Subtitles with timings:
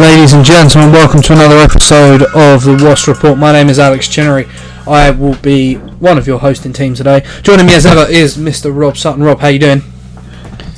[0.00, 0.92] ladies and gentlemen.
[0.92, 3.36] Welcome to another episode of the Wasps Report.
[3.36, 4.46] My name is Alex Chinnery.
[4.88, 7.22] I will be one of your hosting team today.
[7.42, 8.74] Joining me as ever is Mr.
[8.74, 9.22] Rob Sutton.
[9.22, 9.82] Rob, how you doing?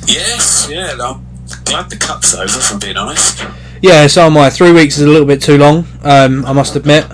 [0.05, 1.25] Yes, yeah, I'm
[1.63, 3.45] glad the cup's over, from being honest.
[3.81, 4.49] Yeah, so am I.
[4.49, 5.87] Three weeks is a little bit too long.
[6.03, 7.05] Um, I must admit.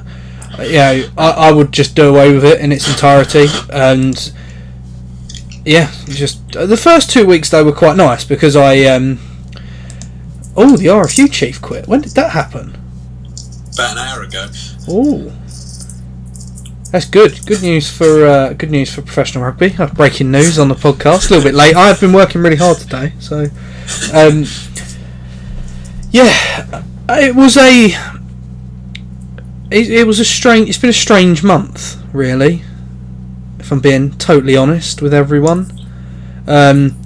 [0.58, 4.34] Yeah, I, I would just do away with it in its entirety, and
[5.64, 8.86] yeah, just the first two weeks though were quite nice because I.
[8.86, 9.20] Um,
[10.56, 11.88] oh, the RFU chief quit.
[11.88, 12.78] When did that happen?
[13.74, 14.48] About an hour ago.
[14.88, 15.32] Oh,
[16.92, 17.46] that's good.
[17.46, 19.76] Good news for uh, good news for professional rugby.
[19.78, 21.30] Uh, breaking news on the podcast.
[21.30, 21.76] A little bit late.
[21.76, 23.46] I've been working really hard today, so
[24.12, 24.46] um,
[26.12, 27.90] yeah, it was a
[29.72, 30.68] it, it was a strange.
[30.68, 32.64] It's been a strange month, really.
[33.60, 35.72] If I'm being totally honest with everyone,
[36.48, 37.00] um,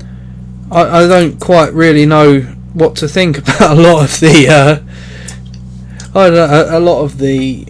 [0.72, 4.94] I, I don't quite really know what to think about a lot of the uh,
[6.16, 7.66] I don't know, a, lot of the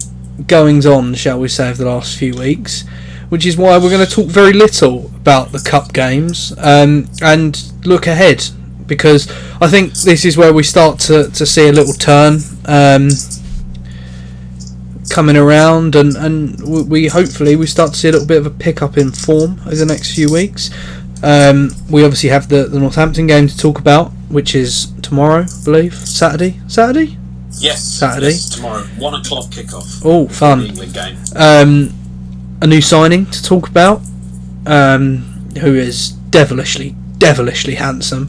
[0.46, 2.84] goings on, shall we say, of the last few weeks,
[3.30, 7.72] which is why we're going to talk very little about the cup games um, and
[7.86, 8.44] look ahead
[8.86, 9.30] because
[9.62, 13.08] I think this is where we start to, to see a little turn um,
[15.08, 18.50] coming around and, and we hopefully we start to see a little bit of a
[18.50, 20.70] pickup in form over the next few weeks.
[21.24, 25.64] Um, we obviously have the, the Northampton game to talk about, which is tomorrow, I
[25.64, 25.94] believe.
[25.94, 26.60] Saturday?
[26.68, 27.16] Saturday?
[27.60, 28.26] Yes, Saturday.
[28.32, 30.02] yes, tomorrow, one o'clock kickoff.
[30.04, 30.62] Oh, fun.
[30.66, 31.16] England game.
[31.34, 31.94] Um,
[32.60, 34.02] a new signing to talk about,
[34.66, 35.18] um,
[35.60, 38.28] who is devilishly, devilishly handsome.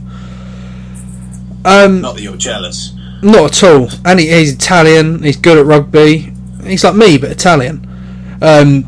[1.65, 2.93] Um, Not that you're jealous.
[3.23, 3.89] not at all.
[4.05, 5.21] And he, he's Italian.
[5.23, 6.31] He's good at rugby.
[6.63, 7.85] He's like me, but Italian.
[8.41, 8.85] Um,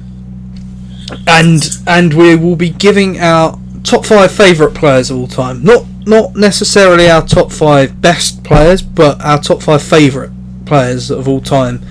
[1.25, 5.63] and and we will be giving our top five favourite players of all time.
[5.63, 10.31] Not not necessarily our top five best players, but our top five favourite
[10.65, 11.81] players of all time.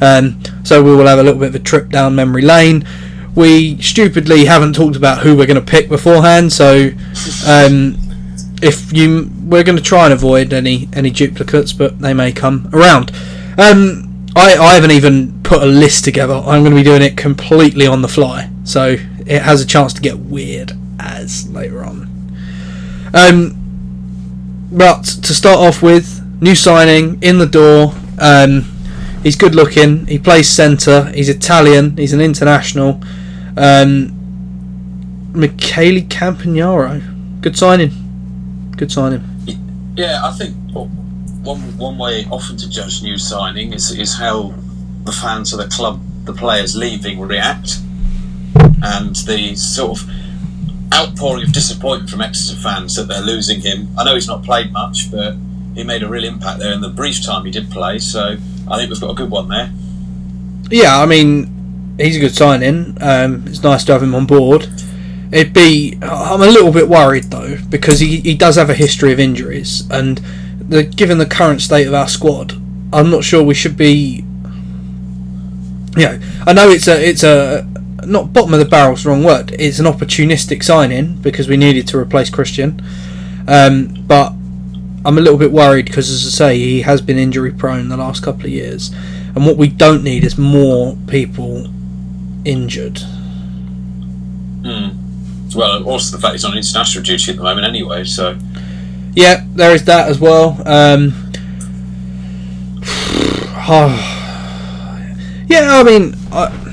[0.00, 2.86] Um, so we will have a little bit of a trip down memory lane.
[3.34, 6.90] We stupidly haven't talked about who we're going to pick beforehand, so
[7.46, 7.96] um,
[8.62, 12.68] if you we're going to try and avoid any any duplicates, but they may come
[12.74, 13.12] around.
[13.58, 16.34] Um, I I haven't even put a list together.
[16.34, 18.96] I'm going to be doing it completely on the fly, so
[19.26, 22.08] it has a chance to get weird as later on.
[23.14, 27.94] Um, but to start off with, new signing in the door.
[28.18, 28.62] Um,
[29.22, 30.06] he's good looking.
[30.06, 31.10] He plays centre.
[31.12, 31.96] He's Italian.
[31.96, 33.00] He's an international.
[33.56, 34.12] Um,
[35.32, 37.40] Michele Campagnaro.
[37.40, 38.72] Good signing.
[38.76, 39.22] Good signing.
[39.96, 44.52] Yeah, I think one one way often to judge new signing is is how
[45.04, 47.78] the fans of the club, the players leaving, react,
[48.82, 50.10] and the sort of
[50.94, 53.88] outpouring of disappointment from Exeter fans that they're losing him.
[53.98, 55.34] I know he's not played much, but
[55.74, 57.98] he made a real impact there in the brief time he did play.
[57.98, 58.36] So
[58.68, 59.70] I think we've got a good one there.
[60.70, 62.96] Yeah, I mean, he's a good signing.
[63.00, 64.68] Um, it's nice to have him on board.
[65.32, 65.98] It'd be.
[66.02, 69.88] I'm a little bit worried though because he, he does have a history of injuries,
[69.90, 70.18] and
[70.60, 72.52] the, given the current state of our squad,
[72.92, 74.24] I'm not sure we should be.
[75.96, 77.66] You know, I know it's a it's a
[78.06, 79.54] not bottom of the barrel's the wrong word.
[79.58, 82.82] It's an opportunistic signing because we needed to replace Christian,
[83.48, 84.32] um, but
[85.04, 87.96] I'm a little bit worried because, as I say, he has been injury prone the
[87.96, 88.92] last couple of years,
[89.34, 91.66] and what we don't need is more people
[92.44, 92.98] injured.
[94.64, 94.88] Hmm.
[95.54, 98.04] Well, also the fact he's on international duty at the moment, anyway.
[98.04, 98.36] So
[99.14, 100.60] Yeah, there is that as well.
[100.66, 101.14] Um,
[105.48, 106.65] yeah, I mean, I,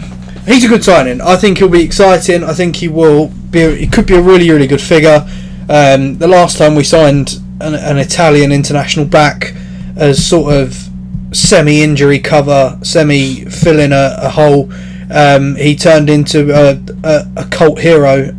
[0.45, 1.21] he's a good signing.
[1.21, 2.43] I think he'll be exciting.
[2.43, 3.59] I think he will be.
[3.59, 5.27] It could be a really, really good figure.
[5.69, 9.53] Um, the last time we signed an, an Italian international back
[9.95, 10.89] as sort of
[11.31, 14.71] semi-injury cover, semi-filling a, a hole,
[15.11, 18.35] um, he turned into a, a, a cult hero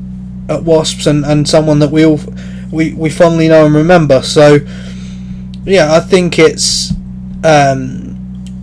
[0.48, 2.20] at Wasps and, and someone that we all
[2.70, 4.20] we, we fondly know and remember.
[4.22, 4.58] So
[5.64, 6.90] yeah, I think it's
[7.44, 8.14] um,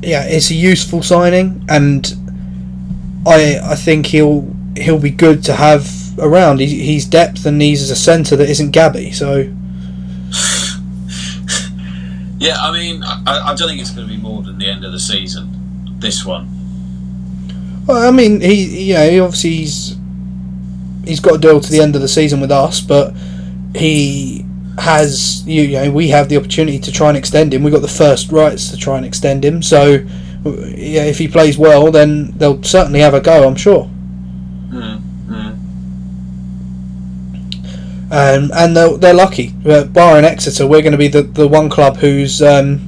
[0.01, 2.13] yeah, it's a useful signing, and
[3.25, 5.89] I I think he'll he'll be good to have
[6.19, 6.59] around.
[6.59, 9.11] He, he's depth and he's as a centre that isn't Gabby.
[9.11, 9.37] So
[12.39, 14.83] yeah, I mean, I, I don't think it's going to be more than the end
[14.85, 15.57] of the season.
[15.99, 16.49] This one.
[17.85, 19.95] well, I mean he you know he obviously he's
[21.05, 23.13] he's got a deal to the end of the season with us, but
[23.75, 24.45] he
[24.79, 27.61] has you, you know we have the opportunity to try and extend him.
[27.63, 29.61] We got the first rights to try and extend him.
[29.61, 29.99] So
[30.43, 33.47] yeah, if he plays well, then they'll certainly have a go.
[33.47, 33.85] I'm sure.
[33.85, 34.97] Hmm.
[35.29, 35.51] Hmm.
[38.11, 39.53] um, and they're, they're lucky.
[39.65, 42.79] Uh, barring Exeter, we're going to be the, the one club who's um,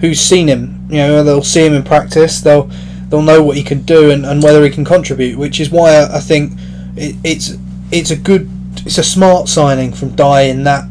[0.00, 0.86] who's seen him.
[0.88, 2.40] You know, they'll see him in practice.
[2.40, 2.70] They'll
[3.08, 5.38] they'll know what he can do and, and whether he can contribute.
[5.38, 6.52] Which is why I, I think
[6.96, 7.58] it, it's
[7.92, 8.48] it's a good,
[8.84, 10.88] it's a smart signing from Dai in that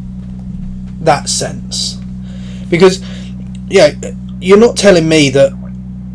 [1.01, 1.98] that sense,
[2.69, 3.04] because
[3.68, 3.92] yeah,
[4.40, 5.51] you're not telling me that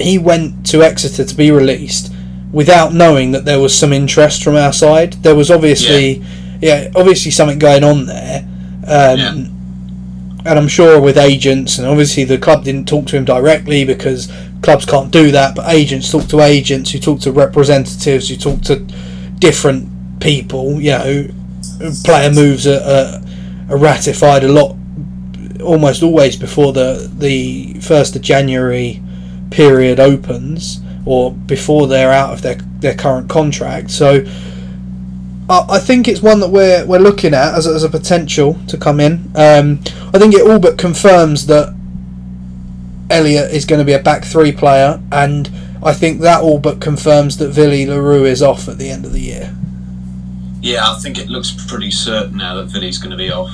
[0.01, 2.13] he went to Exeter to be released
[2.53, 5.15] without knowing that there was some interest from our side.
[5.15, 6.17] There was obviously,
[6.61, 8.41] yeah, yeah obviously something going on there.
[8.87, 9.45] Um, yeah.
[10.43, 14.33] And I'm sure with agents, and obviously the club didn't talk to him directly because
[14.63, 18.63] clubs can't do that, but agents talk to agents, who talk to representatives, who talk
[18.63, 18.77] to
[19.39, 20.81] different people.
[20.81, 21.29] You know,
[22.05, 23.23] player moves are, are,
[23.69, 24.77] are ratified a lot,
[25.63, 29.03] almost always before the the first of January
[29.51, 33.91] period opens or before they're out of their their current contract.
[33.91, 34.25] So
[35.51, 39.01] I, think it's one that we're we're looking at as as a potential to come
[39.01, 39.31] in.
[39.35, 39.81] Um,
[40.15, 41.75] I think it all but confirms that
[43.11, 45.51] Elliot is going to be a back three player, and
[45.83, 49.05] I think that all but confirms that Willie le Roux is off at the end
[49.05, 49.55] of the year.
[50.61, 53.51] Yeah, I think it looks pretty certain now that Willie's going to be off.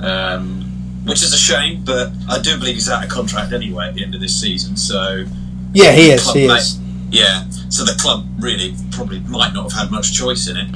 [0.00, 0.65] Um,
[1.06, 4.04] which is a shame, but I do believe he's out of contract anyway at the
[4.04, 4.76] end of this season.
[4.76, 5.24] So
[5.72, 6.30] yeah, he is.
[6.32, 6.78] He may, is.
[7.10, 10.66] Yeah, so the club really probably might not have had much choice in it.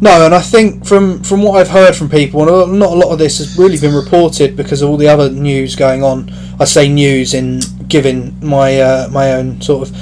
[0.00, 3.12] No, and I think from from what I've heard from people, and not a lot
[3.12, 6.30] of this has really been reported because of all the other news going on.
[6.58, 9.96] I say news in giving my uh, my own sort of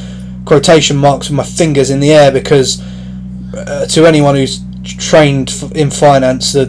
[0.44, 2.80] quotation marks with my fingers in the air because
[3.54, 6.66] uh, to anyone who's trained in finance, the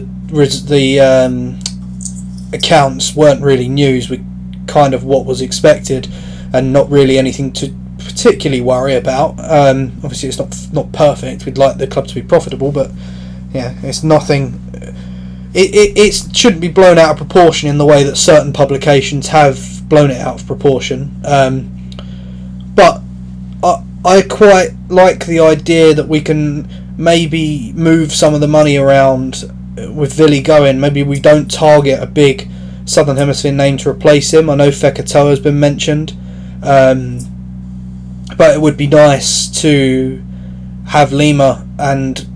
[0.66, 1.58] the um,
[2.52, 4.10] accounts weren't really news.
[4.10, 4.24] We
[4.66, 6.08] kind of what was expected,
[6.52, 9.38] and not really anything to particularly worry about.
[9.38, 11.46] Um, obviously, it's not not perfect.
[11.46, 12.90] We'd like the club to be profitable, but
[13.52, 14.60] yeah, it's nothing.
[15.52, 19.28] It, it, it shouldn't be blown out of proportion in the way that certain publications
[19.28, 21.20] have blown it out of proportion.
[21.24, 21.90] Um,
[22.74, 23.02] but
[23.62, 28.76] I, I quite like the idea that we can maybe move some of the money
[28.76, 29.50] around
[29.88, 30.80] with Willie going.
[30.80, 32.48] Maybe we don't target a big
[32.84, 34.50] Southern Hemisphere name to replace him.
[34.50, 36.16] I know Fekitoa has been mentioned.
[36.62, 37.20] Um,
[38.36, 40.22] but it would be nice to
[40.86, 42.26] have Lima and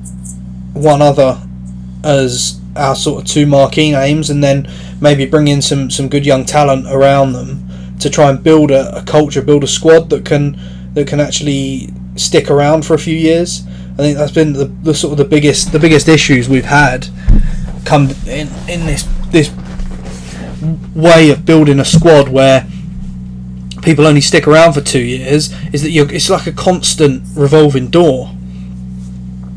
[0.73, 1.41] one other
[2.03, 4.71] as our sort of two marquee names, and then
[5.01, 7.67] maybe bring in some some good young talent around them
[8.01, 10.59] to try and build a, a culture, build a squad that can
[10.95, 13.63] that can actually stick around for a few years.
[13.95, 17.09] I think that's been the, the sort of the biggest the biggest issues we've had
[17.85, 19.53] come in in this this
[20.95, 22.67] way of building a squad where
[23.83, 27.89] people only stick around for two years is that you're it's like a constant revolving
[27.89, 28.31] door.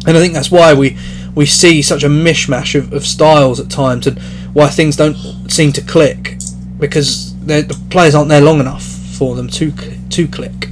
[0.06, 0.98] And I think that's why we
[1.34, 4.20] we see such a mishmash of, of styles at times and
[4.54, 5.16] why things don't
[5.50, 6.38] seem to click
[6.78, 9.72] because the players aren't there long enough for them to
[10.10, 10.70] to click.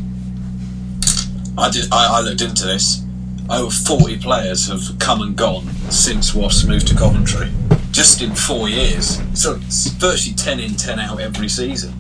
[1.57, 3.04] I did I, I looked into this
[3.49, 7.51] over 40 players have come and gone since Wasps moved to Coventry
[7.91, 11.93] just in four years so it's virtually 10 in 10 out every season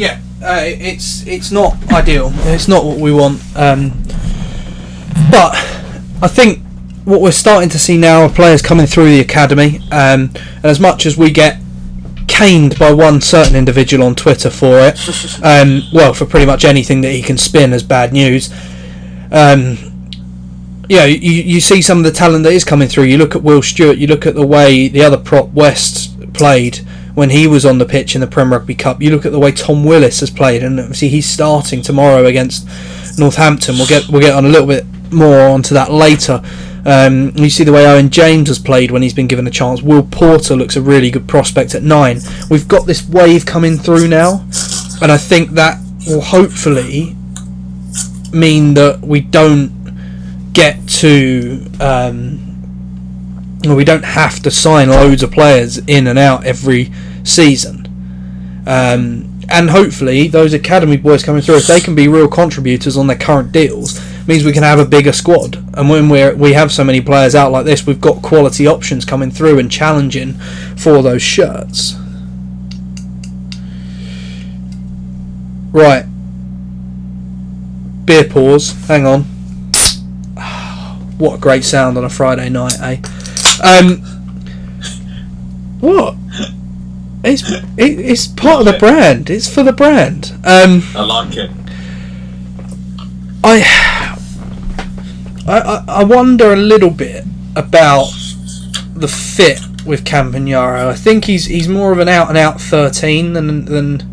[0.00, 2.30] yeah, uh, it's it's not ideal.
[2.46, 3.42] It's not what we want.
[3.54, 3.90] Um,
[5.30, 5.54] but
[6.22, 6.60] I think
[7.04, 10.80] what we're starting to see now are players coming through the academy, um, and as
[10.80, 11.60] much as we get
[12.28, 14.98] caned by one certain individual on Twitter for it,
[15.44, 18.48] um, well, for pretty much anything that he can spin as bad news.
[19.30, 19.78] Um,
[20.88, 23.04] you you, you see some of the talent that is coming through.
[23.04, 26.78] You look at Will Stewart, you look at the way the other prop West played
[27.14, 29.00] when he was on the pitch in the Prem Rugby Cup.
[29.00, 32.66] You look at the way Tom Willis has played, and obviously he's starting tomorrow against
[33.18, 33.76] Northampton.
[33.76, 36.42] We'll get we'll get on a little bit more onto that later.
[36.84, 39.82] Um, you see the way Owen James has played when he's been given a chance.
[39.82, 42.20] Will Porter looks a really good prospect at nine.
[42.50, 44.46] We've got this wave coming through now,
[45.02, 47.16] and I think that will hopefully
[48.32, 52.50] mean that we don't get to um,
[53.66, 56.90] we don't have to sign loads of players in and out every
[57.24, 57.86] season.
[58.66, 63.08] Um, and hopefully, those academy boys coming through, if they can be real contributors on
[63.08, 65.56] their current deals, means we can have a bigger squad.
[65.76, 69.04] And when we we have so many players out like this, we've got quality options
[69.04, 70.34] coming through and challenging
[70.76, 71.96] for those shirts.
[75.72, 76.06] Right.
[78.10, 78.72] Beer pause.
[78.88, 79.22] Hang on.
[81.16, 82.96] What a great sound on a Friday night, eh?
[83.62, 83.98] Um,
[85.78, 86.16] what?
[87.22, 89.30] It's it, it's part of the brand.
[89.30, 90.32] It's for the brand.
[90.44, 91.52] Um, I like it.
[93.44, 93.62] I,
[95.46, 97.24] I I wonder a little bit
[97.54, 98.10] about
[98.92, 100.88] the fit with Campagnaro.
[100.88, 104.09] I think he's he's more of an out and out thirteen than than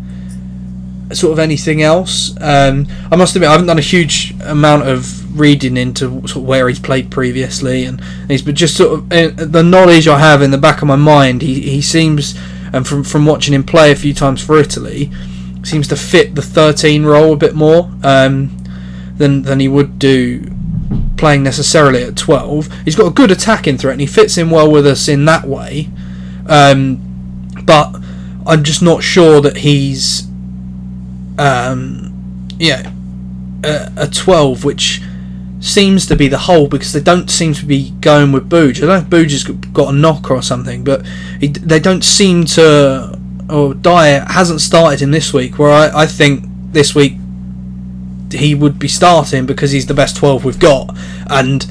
[1.12, 2.36] sort of anything else.
[2.40, 6.44] Um, I must admit, I haven't done a huge amount of reading into sort of
[6.44, 10.42] where he's played previously, and he's but just sort of uh, the knowledge I have
[10.42, 11.42] in the back of my mind.
[11.42, 12.38] He he seems,
[12.72, 15.10] and from from watching him play a few times for Italy,
[15.62, 18.56] seems to fit the thirteen role a bit more um,
[19.16, 20.50] than than he would do
[21.16, 22.72] playing necessarily at 12.
[22.84, 25.46] He's got a good attacking threat and he fits in well with us in that
[25.46, 25.90] way.
[26.46, 27.02] Um,
[27.64, 27.94] but
[28.46, 30.27] I'm just not sure that he's
[31.38, 32.92] um, yeah
[33.64, 35.00] a, a 12 which
[35.60, 38.78] seems to be the whole because they don't seem to be going with Booge.
[38.78, 41.04] I don't know if Booge has got a knock or something, but
[41.40, 43.18] he, they don't seem to.
[43.50, 47.14] Or Dai hasn't started him this week, where I, I think this week
[48.30, 50.94] he would be starting because he's the best 12 we've got.
[51.30, 51.66] And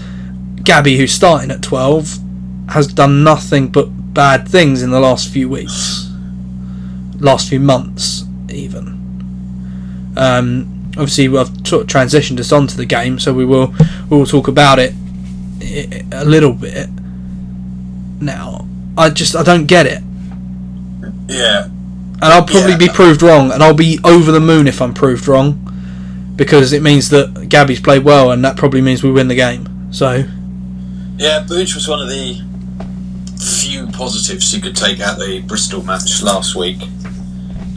[0.63, 2.17] Gabby, who's starting at 12,
[2.69, 6.09] has done nothing but bad things in the last few weeks,
[7.19, 8.96] last few months, even.
[10.17, 13.73] Um, obviously, I've sort of transitioned us onto the game, so we will
[14.09, 14.93] we will talk about it
[16.11, 16.89] a little bit
[18.19, 18.67] now.
[18.97, 20.01] I just I don't get it.
[21.27, 21.65] Yeah.
[21.65, 22.77] And I'll probably Yeah.
[22.77, 25.59] be proved wrong, and I'll be over the moon if I'm proved wrong,
[26.35, 29.67] because it means that Gabby's played well, and that probably means we win the game.
[29.91, 30.23] So
[31.17, 32.41] Yeah, Booch was one of the
[33.39, 36.77] few positives he could take out the Bristol match last week.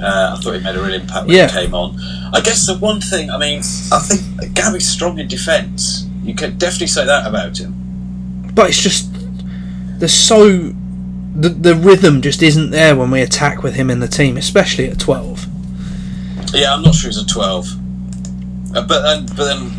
[0.02, 1.48] Uh, I thought he made a real impact when Yeah.
[1.48, 1.98] he came on.
[2.32, 3.58] I guess the one thing, I mean,
[3.92, 6.06] I think Gabby's strong in defence.
[6.24, 7.74] You can definitely say that about him.
[8.54, 9.08] but it's just
[9.98, 10.72] there's so
[11.36, 14.88] the the rhythm just isn't there when we attack with him in the team, especially
[14.90, 15.46] at twelve.
[16.52, 17.68] Yeah, I'm not sure he's a 12.
[18.74, 19.70] Uh, but then, but then,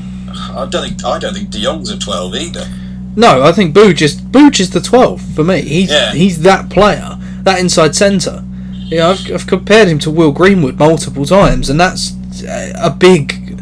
[0.56, 2.68] I don't think I don't think De Jong's a 12 either.
[3.18, 5.62] No, I think Booch is Booch is the twelve for me.
[5.64, 6.14] He's Yeah.
[6.14, 8.44] he's that player, that inside centre.
[8.92, 12.12] You know, I've, I've compared him to Will Greenwood multiple times, and that's
[12.44, 13.58] a a big,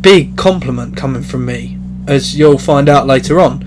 [0.00, 3.64] big compliment coming from me, as you'll find out later on.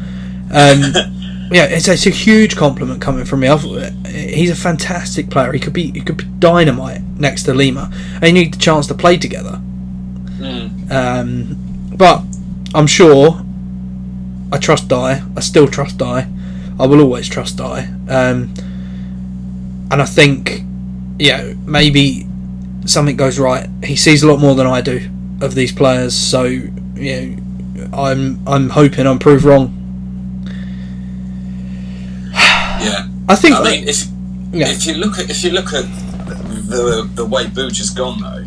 [0.50, 0.93] Um,
[1.51, 3.50] yeah, it's, it's a huge compliment coming from me.
[3.50, 3.63] I've,
[4.05, 5.51] he's a fantastic player.
[5.51, 7.91] He could be he could be dynamite next to Lima.
[8.21, 9.60] They need the chance to play together.
[10.39, 10.89] Mm.
[10.89, 12.24] Um, but
[12.74, 13.43] I'm sure
[14.53, 15.21] I trust Dai.
[15.36, 16.29] I still trust Dai.
[16.79, 17.89] I will always trust Dai.
[18.07, 18.53] Um,
[19.91, 20.62] and I think,
[21.19, 22.25] yeah, maybe
[22.86, 23.69] something goes right.
[23.83, 25.10] He sees a lot more than I do
[25.41, 29.77] of these players, so you know, I'm I'm hoping I'm proved wrong.
[32.81, 33.07] Yeah.
[33.29, 33.55] I think.
[33.55, 34.07] I mean, if
[34.51, 35.86] yeah, if you look at if you look at
[36.67, 38.43] the the way Booch has gone though,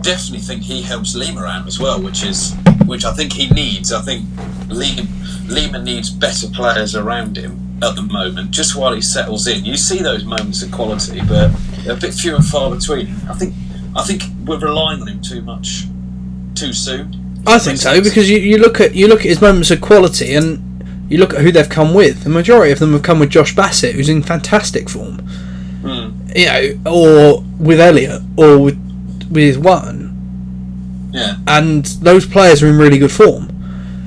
[0.00, 2.52] definitely think he helps Lima out as well, which is
[2.86, 3.92] which I think he needs.
[3.92, 4.24] I think
[4.68, 5.06] Lima,
[5.46, 9.64] Lima needs better players around him at the moment, just while he settles in.
[9.64, 11.50] You see those moments of quality, but
[11.88, 13.08] a bit few and far between.
[13.28, 13.54] I think
[13.94, 15.84] I think we're relying on him too much,
[16.54, 17.42] too soon.
[17.46, 20.34] I think so because you, you look at you look at his moments of quality
[20.34, 20.62] and
[21.08, 22.24] you look at who they've come with.
[22.24, 25.18] The majority of them have come with Josh Bassett, who's in fantastic form.
[25.82, 26.28] Hmm.
[26.34, 31.10] You know, or with Elliot, or with with one.
[31.12, 33.52] Yeah, and those players are in really good form.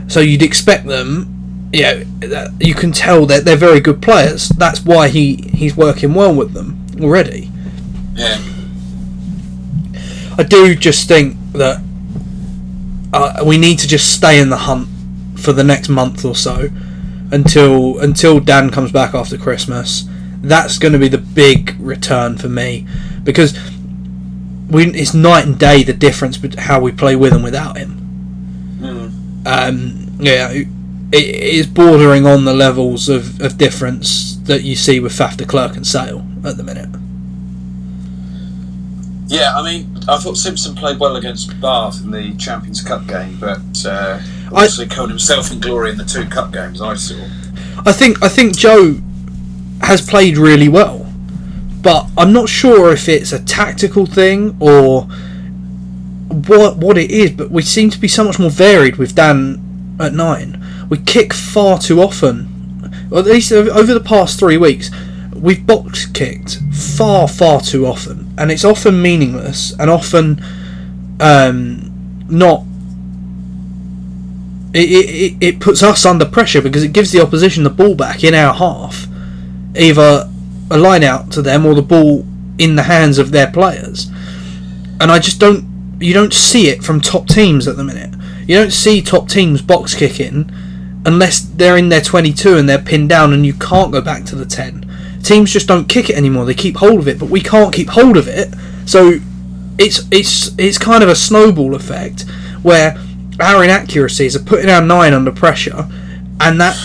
[0.09, 1.38] So you'd expect them,
[1.71, 4.49] you know, you can tell that they're very good players.
[4.49, 7.51] That's why he, he's working well with them already.
[8.15, 8.41] yeah,
[10.37, 11.81] I do just think that
[13.13, 14.87] uh, we need to just stay in the hunt
[15.37, 16.69] for the next month or so
[17.31, 20.05] until until Dan comes back after Christmas.
[20.41, 22.87] That's going to be the big return for me
[23.23, 23.57] because
[24.69, 27.89] we it's night and day the difference between how we play with and without him.
[28.79, 29.45] Hmm.
[29.45, 30.63] um, yeah,
[31.11, 35.45] it, is bordering on the levels of, of difference that you see with Faf de
[35.45, 36.89] Klerk and Sale at the minute.
[39.27, 39.53] yeah.
[39.55, 43.85] I mean, I thought Simpson played well against Bath in the Champions Cup game, but
[43.85, 44.19] uh,
[44.51, 47.21] obviously covered himself in glory in the two cup games I saw.
[47.85, 48.99] I think I think Joe
[49.81, 51.11] has played really well,
[51.81, 55.03] but I'm not sure if it's a tactical thing or
[56.47, 57.31] what what it is.
[57.31, 60.58] But we seem to be so much more varied with Dan at nine.
[60.89, 62.91] We kick far too often.
[63.15, 64.91] At least over the past three weeks,
[65.33, 70.43] we've box kicked far far too often, and it's often meaningless and often
[71.19, 72.63] um, not
[74.73, 78.23] it, it, it puts us under pressure because it gives the opposition the ball back
[78.23, 79.07] in our half,
[79.75, 80.29] either
[80.69, 82.25] a line out to them or the ball
[82.59, 84.11] in the hands of their players.
[85.01, 88.13] And I just don't, you don't see it from top teams at the minute.
[88.47, 90.51] You don't see top teams box kicking
[91.09, 94.35] unless they're in their 22 and they're pinned down and you can't go back to
[94.35, 94.85] the 10.
[95.23, 96.45] Teams just don't kick it anymore.
[96.45, 98.53] They keep hold of it, but we can't keep hold of it.
[98.85, 99.13] So
[99.79, 102.25] it's it's it's kind of a snowball effect
[102.61, 102.95] where
[103.39, 105.89] our inaccuracies are putting our nine under pressure,
[106.39, 106.77] and that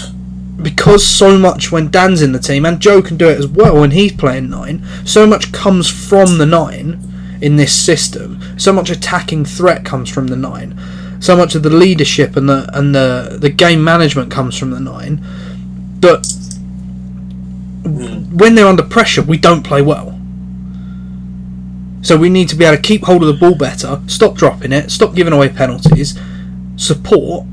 [0.62, 3.80] because so much when Dan's in the team and Joe can do it as well
[3.80, 7.00] when he's playing nine, so much comes from the nine
[7.42, 8.40] in this system.
[8.58, 10.78] So much attacking threat comes from the nine.
[11.24, 14.78] So much of the leadership and the and the the game management comes from the
[14.78, 15.24] nine.
[16.00, 16.18] That
[17.86, 18.36] hmm.
[18.36, 20.20] when they're under pressure, we don't play well.
[22.02, 24.72] So we need to be able to keep hold of the ball better, stop dropping
[24.72, 26.20] it, stop giving away penalties,
[26.76, 27.46] support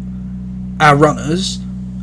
[0.82, 1.60] our runners,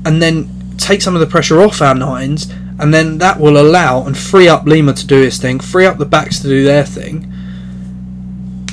[0.06, 0.48] and then
[0.78, 4.48] take some of the pressure off our nines, and then that will allow and free
[4.48, 7.30] up Lima to do his thing, free up the backs to do their thing,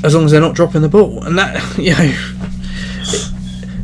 [0.02, 1.22] as long as they're not dropping the ball.
[1.25, 2.35] And that, you know,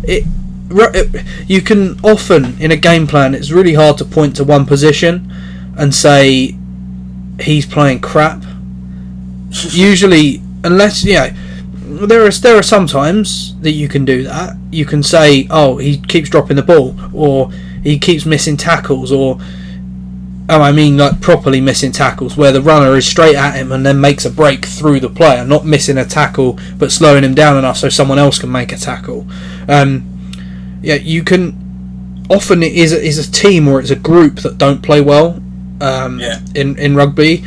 [0.04, 0.26] it,
[0.70, 4.66] it, you can often in a game plan, it's really hard to point to one
[4.66, 5.32] position
[5.78, 6.56] and say
[7.40, 8.44] he's playing crap.
[9.52, 11.30] Usually, unless you know,
[12.08, 14.56] there is there are sometimes that you can do that.
[14.72, 17.52] You can say, "Oh, he keeps dropping the ball," or
[17.84, 19.40] "He keeps missing tackles," or
[20.52, 23.86] oh, I mean, like properly missing tackles, where the runner is straight at him and
[23.86, 27.58] then makes a break through the player, not missing a tackle but slowing him down
[27.58, 29.26] enough so someone else can make a tackle.
[29.68, 30.04] Um,
[30.84, 32.26] yeah, you can.
[32.30, 35.42] Often it is a, is a team or it's a group that don't play well
[35.82, 36.40] um, Yeah.
[36.56, 37.44] in in rugby,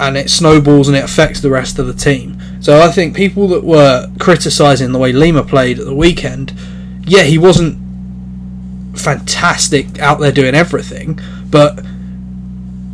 [0.00, 2.38] and it snowballs and it affects the rest of the team.
[2.60, 6.52] So I think people that were criticising the way Lima played at the weekend,
[7.06, 7.78] yeah, he wasn't
[8.94, 11.84] fantastic out there doing everything, but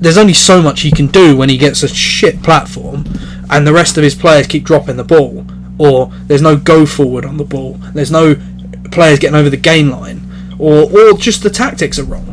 [0.02, 3.04] there's only so much he can do when he gets a shit platform,
[3.49, 5.47] and the rest of his players keep dropping the ball,
[5.78, 8.35] or there's no go forward on the ball, there's no
[8.90, 10.21] players getting over the gain line,
[10.59, 12.29] or or just the tactics are wrong.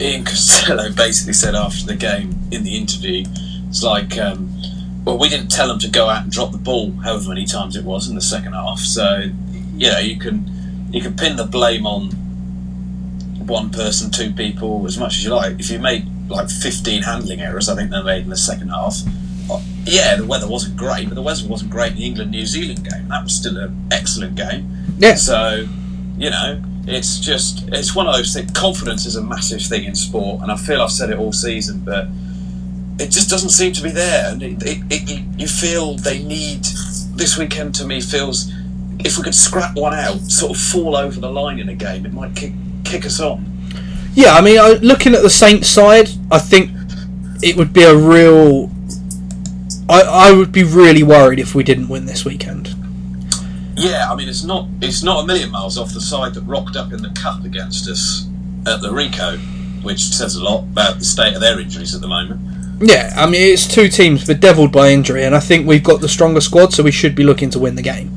[0.00, 3.24] Ian Costello basically said after the game in the interview,
[3.68, 4.52] it's like, um,
[5.04, 7.76] well, we didn't tell them to go out and drop the ball, however many times
[7.76, 8.80] it was in the second half.
[8.80, 9.30] So,
[9.76, 12.10] you know, you can you can pin the blame on
[13.46, 15.58] one person, two people, as much as you like.
[15.58, 18.96] If you made like 15 handling errors, I think they made in the second half.
[19.50, 22.46] uh, Yeah, the weather wasn't great, but the weather wasn't great in the England New
[22.46, 23.08] Zealand game.
[23.08, 24.68] That was still an excellent game.
[24.98, 25.66] Yeah, So,
[26.16, 28.50] you know, it's just it's one of those things.
[28.52, 31.80] Confidence is a massive thing in sport, and I feel I've said it all season,
[31.84, 32.08] but
[32.98, 34.30] it just doesn't seem to be there.
[34.32, 36.64] And it, it, it, you- you feel they need
[37.16, 37.74] this weekend.
[37.76, 38.52] To me, feels
[39.00, 42.06] if we could scrap one out, sort of fall over the line in a game,
[42.06, 42.52] it might kick
[42.84, 43.48] kick us on.
[44.14, 46.70] Yeah, I mean, looking at the Saints side, I think
[47.42, 48.70] it would be a real.
[49.88, 52.74] I, I would be really worried if we didn't win this weekend.
[53.74, 56.76] Yeah, I mean it's not it's not a million miles off the side that rocked
[56.76, 58.28] up in the cup against us
[58.66, 59.38] at the Ricoh,
[59.82, 62.40] which says a lot about the state of their injuries at the moment.
[62.80, 66.08] Yeah, I mean, it's two teams bedevilled by injury, and I think we've got the
[66.08, 68.16] stronger squad, so we should be looking to win the game.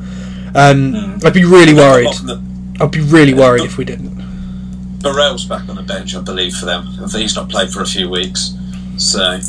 [0.56, 2.10] Um, I'd be really worried.
[2.80, 4.15] I'd be really worried if we didn't.
[5.05, 6.87] Burrell's back on the bench, I believe, for them.
[7.11, 8.53] He's not played for a few weeks,
[8.97, 9.39] so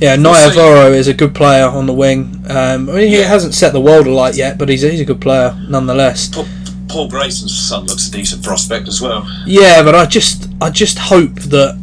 [0.00, 0.96] Yeah, see.
[0.98, 2.44] Is a good player on the wing.
[2.50, 3.28] Um, I mean, he Yeah.
[3.28, 6.28] hasn't set the world alight yet, but he's a, he's a good player nonetheless.
[6.28, 6.46] Paul,
[6.88, 9.26] Paul Grayson's son looks a decent prospect as well.
[9.46, 11.76] Yeah, but I just I just hope that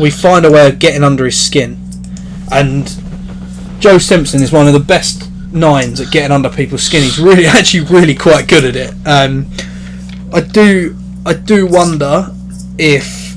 [0.00, 1.76] we find a way of getting under his skin.
[2.50, 2.90] And
[3.80, 7.02] Joe Simpson is one of the best nines at getting under people's skin.
[7.02, 8.94] He's really actually really quite good at it.
[9.06, 9.46] Um,
[10.32, 12.30] I do I do wonder
[12.78, 13.36] if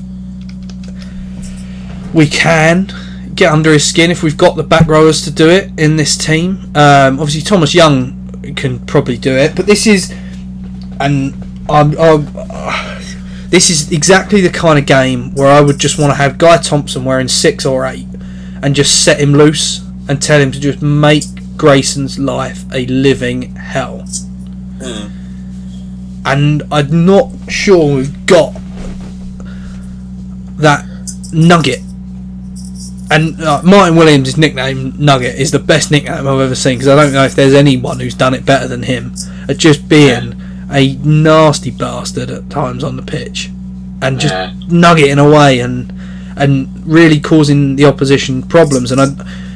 [2.12, 2.88] we can
[3.34, 6.16] get under his skin if we've got the back rowers to do it in this
[6.16, 6.72] team.
[6.74, 10.12] Um, obviously Thomas Young can probably do it, but this is
[10.98, 11.34] and
[11.68, 12.24] I'm, I'm
[13.50, 16.56] this is exactly the kind of game where I would just want to have Guy
[16.56, 18.06] Thompson wearing six or eight
[18.62, 21.24] and just set him loose and tell him to just make
[21.56, 24.04] Grayson's life a living hell.
[24.82, 25.15] Hmm.
[26.26, 28.52] And I'm not sure we've got
[30.58, 30.84] that
[31.32, 31.80] nugget.
[33.10, 36.96] And uh, Martyn Williams' nickname Nugget is the best nickname I've ever seen because I
[36.96, 39.14] don't know if there's anyone who's done it better than him
[39.48, 40.34] at just being
[40.72, 43.50] a nasty bastard at times on the pitch
[44.02, 44.52] and just Yeah.
[44.68, 45.92] nuggeting away and
[46.38, 48.90] and really causing the opposition problems.
[48.92, 49.06] And I,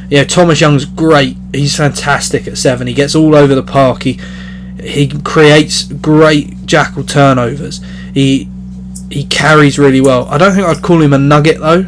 [0.08, 1.36] you know, Thomas Young's great.
[1.52, 2.86] He's fantastic at seven.
[2.86, 4.04] He gets all over the park.
[4.04, 4.18] He
[4.82, 7.80] he creates great jackal turnovers.
[8.14, 8.48] He
[9.10, 10.26] he carries really well.
[10.28, 11.82] I don't think I'd call him a nugget though.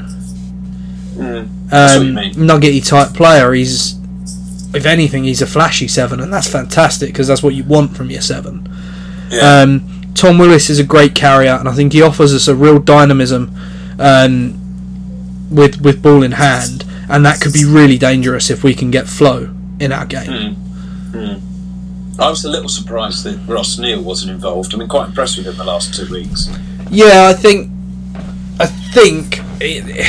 [1.14, 3.52] What Um, nuggety type player.
[3.52, 3.96] He's
[4.74, 8.10] if anything, he's a flashy seven, and that's fantastic because that's what you want from
[8.10, 8.68] your seven.
[9.30, 9.60] Yeah.
[9.62, 12.78] Um, Tom Willis is a great carrier, and I think he offers us a real
[12.78, 13.54] dynamism
[13.98, 14.58] um,
[15.50, 19.08] with with ball in hand, and that could be really dangerous if we can get
[19.08, 20.56] flow in our game.
[22.18, 24.72] I was a little surprised that Ross Neal wasn't involved.
[24.74, 26.48] I've been quite impressed with him the last two weeks.
[26.90, 27.70] Yeah, I think
[28.60, 30.06] I think it,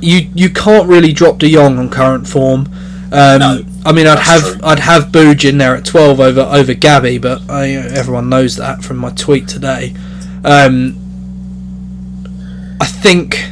[0.00, 2.68] you you can't really drop De Jong on current form.
[3.10, 4.60] Um, No, I mean, I'd have true.
[4.62, 8.82] I'd have Booge in there at twelve over over Gabby, but I, everyone knows that
[8.84, 9.94] from my tweet today.
[10.44, 10.94] Um,
[12.80, 13.44] I think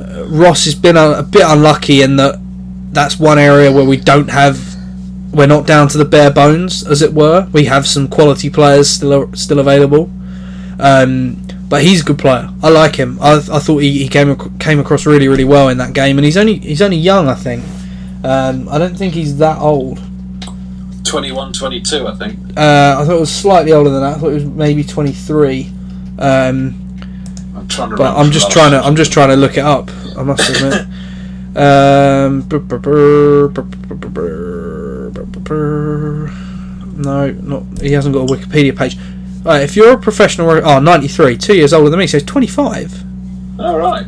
[0.00, 2.38] uh, Ross has been a, a bit unlucky in that
[2.92, 4.73] that's one area where we don't have
[5.34, 7.48] we're not down to the bare bones, as it were.
[7.52, 10.10] We have some quality players still still available.
[10.78, 12.48] Um, but he's a good player.
[12.62, 13.18] I like him.
[13.20, 16.18] I, I thought he, he came ac- came across really really well in that game,
[16.18, 17.28] and he's only he's only young.
[17.28, 17.64] I think.
[18.22, 20.00] Um, I don't think he's that old.
[21.04, 22.38] 21 22, I think.
[22.56, 24.16] Uh, I thought it was slightly older than that.
[24.16, 25.70] I thought it was maybe twenty three.
[26.18, 26.80] Um,
[27.56, 28.80] I'm trying to but I'm just trying to.
[28.80, 29.90] I'm just trying to look it up.
[30.16, 30.86] I must admit.
[31.56, 33.62] um, brr, brr, brr,
[35.48, 38.96] no, not he hasn't got a Wikipedia page.
[39.44, 43.04] Right, if you're a professional, oh, 93, two years older than me, so he's 25.
[43.60, 44.06] All right.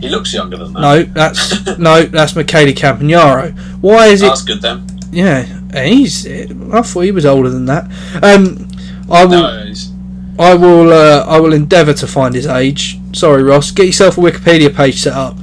[0.00, 0.80] He looks younger than that.
[0.80, 3.56] No, that's no, that's Michele Campagnaro.
[3.80, 4.26] Why is it?
[4.26, 4.86] That's good then.
[5.10, 6.26] Yeah, he's.
[6.26, 7.84] I thought he was older than that.
[8.22, 8.68] Um,
[9.10, 9.42] I will.
[9.42, 9.90] No, he's,
[10.38, 10.92] I will.
[10.92, 12.98] Uh, I will endeavour to find his age.
[13.12, 13.70] Sorry, Ross.
[13.70, 15.36] Get yourself a Wikipedia page set up.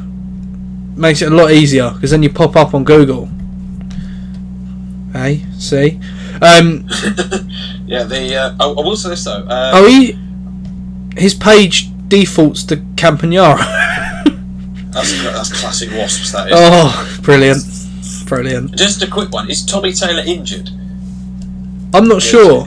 [0.96, 3.30] Makes it a lot easier because then you pop up on Google.
[5.16, 6.00] Hey, see.
[6.42, 6.86] Um,
[7.88, 8.36] yeah, the.
[8.36, 9.46] Uh, I, I will say this though.
[9.48, 10.18] Uh, oh, he.
[11.18, 13.58] His page defaults to Campagnaro.
[14.92, 16.54] that's, that's classic Wasps, that is.
[16.58, 17.64] oh, brilliant,
[18.26, 18.76] brilliant.
[18.78, 19.50] Just a quick one.
[19.50, 20.70] Is Tommy Taylor injured?
[21.94, 22.66] I'm not sure.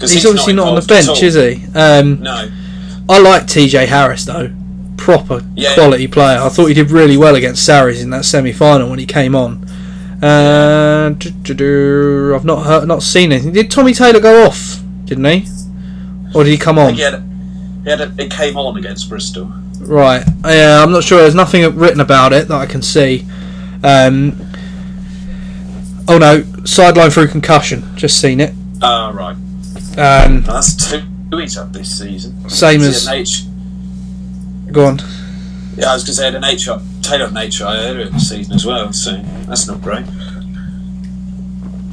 [0.00, 1.64] He's, obviously not on the bench, is he?
[1.76, 2.48] Um, No.
[3.08, 4.52] I like TJ Harris though.
[4.96, 5.74] Proper Yeah.
[5.74, 6.38] quality player.
[6.40, 9.34] I thought he did really well against Sarries in that semi final when he came
[9.34, 9.66] on.
[10.22, 13.52] Uh, I've not heard, not seen anything.
[13.52, 14.80] Did Tommy Taylor go off?
[15.04, 15.46] Didn't he?
[16.34, 16.94] Or did he come on?
[16.94, 17.22] he had,
[17.82, 19.52] he had a, it came on against Bristol.
[19.80, 20.24] Right.
[20.44, 21.18] Yeah, I'm not sure.
[21.18, 23.26] There's nothing written about it that I can see.
[23.82, 24.38] Um,
[26.06, 27.82] oh no, sideline through concussion.
[27.96, 28.54] Just seen it.
[28.80, 29.36] Ah, right.
[29.98, 32.48] Um, that's two he's up this season.
[32.48, 33.46] same as.
[34.70, 34.98] Go on.
[35.76, 36.66] Yeah, I was going to say he had an H.
[37.02, 40.04] Taylor had an H earlier in the season as well, so that's not great.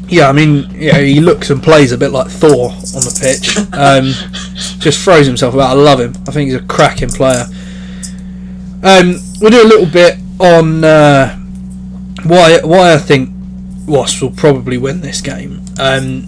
[0.10, 3.58] Yeah, I mean, yeah, he looks and plays a bit like Thor on the pitch.
[3.72, 4.12] Um,
[4.80, 5.70] just throws himself about.
[5.70, 6.14] I love him.
[6.28, 7.46] I think he's a cracking player.
[8.84, 11.38] Um, we'll do a little bit on uh,
[12.24, 13.30] why why I think
[13.88, 16.28] Wasps will probably win this game, um,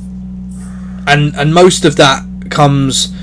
[1.08, 3.14] and and most of that comes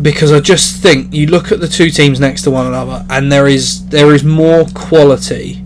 [0.00, 3.30] because I just think you look at the two teams next to one another, and
[3.32, 5.62] there is there is more quality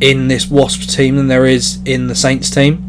[0.00, 2.84] in this Wasps team than there is in the Saints team.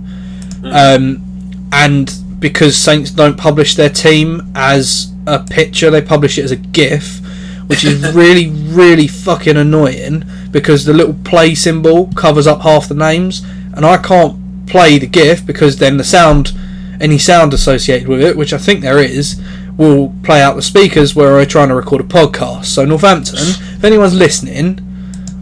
[0.63, 1.23] Um,
[1.71, 6.55] and because Saints don't publish their team as a picture, they publish it as a
[6.55, 7.19] GIF,
[7.67, 12.95] which is really, really fucking annoying because the little play symbol covers up half the
[12.95, 13.43] names,
[13.75, 16.53] and I can't play the GIF because then the sound,
[16.99, 19.41] any sound associated with it, which I think there is,
[19.79, 22.65] will play out the speakers where we're trying to record a podcast.
[22.65, 24.77] So Northampton, if anyone's listening,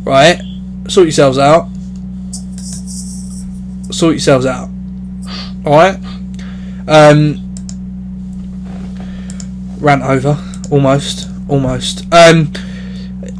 [0.04, 0.40] right,
[0.88, 1.68] sort yourselves out.
[3.92, 4.70] Sort yourselves out.
[5.66, 5.98] Alright?
[6.88, 7.52] Um,
[9.80, 10.38] rant over.
[10.70, 11.28] Almost.
[11.50, 12.06] Almost.
[12.14, 12.54] Um,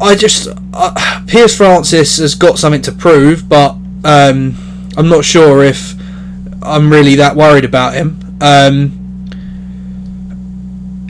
[0.02, 0.48] I just.
[0.74, 5.94] Uh, Piers Francis has got something to prove, but um, I'm not sure if
[6.64, 8.38] I'm really that worried about him.
[8.42, 8.97] Um,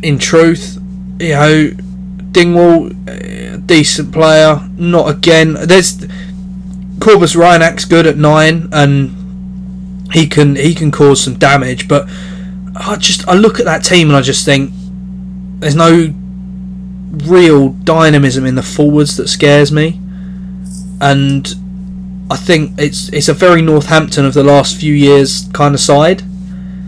[0.03, 0.77] in truth,
[1.19, 1.71] you know,
[2.31, 4.59] Dingwall, uh, decent player.
[4.77, 5.53] Not again.
[5.53, 6.05] There's
[6.99, 11.87] Cobus Reinach's good at nine, and he can he can cause some damage.
[11.87, 12.07] But
[12.75, 14.71] I just I look at that team and I just think
[15.59, 16.13] there's no
[17.25, 19.99] real dynamism in the forwards that scares me,
[21.01, 21.47] and
[22.29, 26.23] I think it's it's a very Northampton of the last few years kind of side.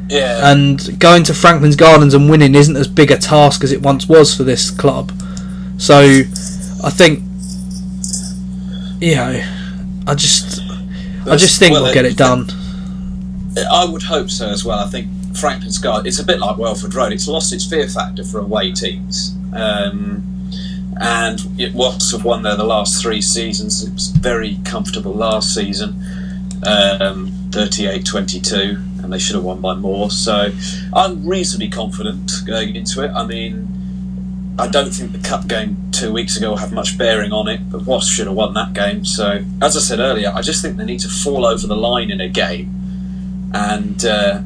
[0.10, 0.52] Yeah.
[0.52, 4.10] And going to Franklin's Gardens and winning isn't as big a task as it once
[4.10, 5.12] was for this club.
[5.78, 6.00] So
[6.84, 7.19] I think,
[9.00, 9.43] you know,
[10.08, 10.62] I just
[11.28, 12.48] I just think Well, we'll get it done.
[13.72, 14.80] I would hope so as well.
[14.80, 17.13] I think Franklin's Guard, it's a bit like Welford Road.
[17.13, 19.36] It's lost its fear factor for away teams.
[19.54, 20.26] Um,
[21.02, 23.84] and it Wasps have won there the last three seasons.
[23.84, 26.04] It was very comfortable last season,
[26.65, 28.84] um, 38 22.
[29.10, 30.12] And they should have won by more.
[30.12, 30.52] So
[30.93, 33.10] I'm reasonably confident going into it.
[33.10, 37.32] I mean, I don't think the cup game two weeks ago will have much bearing
[37.32, 39.04] on it, but Wasps should have won that game.
[39.04, 42.12] So, as I said earlier, I just think they need to fall over the line
[42.12, 44.41] in a game and uh,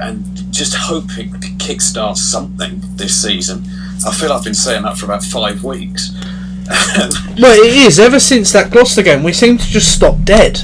[0.00, 3.62] and just hope it kickstarts something this season.
[4.06, 6.12] I feel I've been saying that for about five weeks.
[7.38, 8.00] well, it is.
[8.00, 10.62] Ever since that Gloucester game, we seem to just stop dead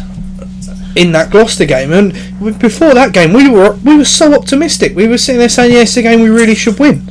[0.97, 1.93] in that Gloucester game.
[1.93, 2.13] And
[2.59, 4.95] before that game, we were we were so optimistic.
[4.95, 7.03] We were sitting there saying, "Yes, the game we really should win."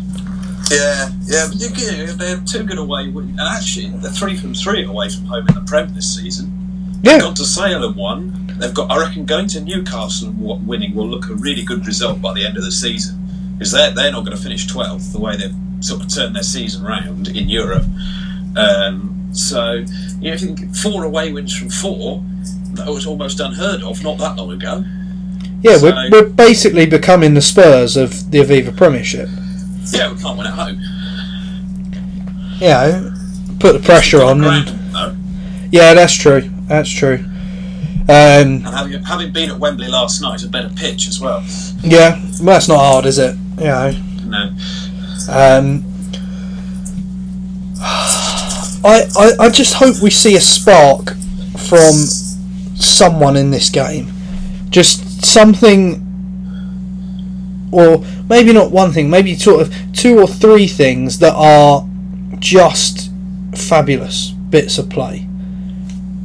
[0.69, 5.09] Yeah, yeah, but you, they're two good away, and actually they're three from three away
[5.09, 6.51] from home in the Prem this season.
[7.03, 7.13] Yeah.
[7.13, 8.55] They've got to Sale and won.
[8.59, 12.21] They've got, I reckon, going to Newcastle and winning will look a really good result
[12.21, 13.17] by the end of the season
[13.53, 16.43] because they're they're not going to finish twelfth the way they've sort of turned their
[16.43, 17.85] season round in Europe.
[18.57, 19.85] Um, so
[20.19, 22.23] you know, think four away wins from four
[22.77, 24.83] that was almost unheard of not that long ago.
[25.61, 29.29] Yeah, so, we're, we're basically becoming the Spurs of the Aviva Premiership.
[29.91, 30.79] Yeah, we can't win at home.
[32.59, 33.11] Yeah,
[33.59, 34.43] put the pressure on.
[34.43, 36.49] and, yeah, that's true.
[36.67, 37.23] That's true.
[38.09, 41.43] Um, and having, having been at Wembley last night, a better pitch as well.
[41.81, 43.35] Yeah, well, that's not hard, is it?
[43.57, 43.91] You know.
[44.25, 44.43] No.
[45.29, 45.83] Um,
[47.79, 51.09] I, I I just hope we see a spark
[51.57, 51.93] from
[52.79, 54.11] someone in this game.
[54.69, 56.03] Just something,
[57.71, 61.87] or maybe not one thing, maybe sort of two or three things that are
[62.39, 63.11] just
[63.55, 65.27] fabulous bits of play.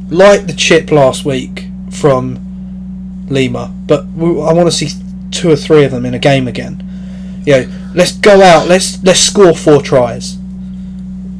[0.09, 4.89] Like the chip last week from Lima, but I want to see
[5.31, 6.83] two or three of them in a game again.
[7.45, 10.37] You know, let's go out, let's let's score four tries.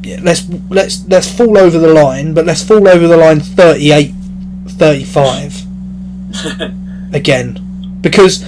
[0.02, 4.13] Yeah, let's let's let's fall over the line, but let's fall over the line 38
[4.74, 5.62] 35
[7.14, 8.42] again because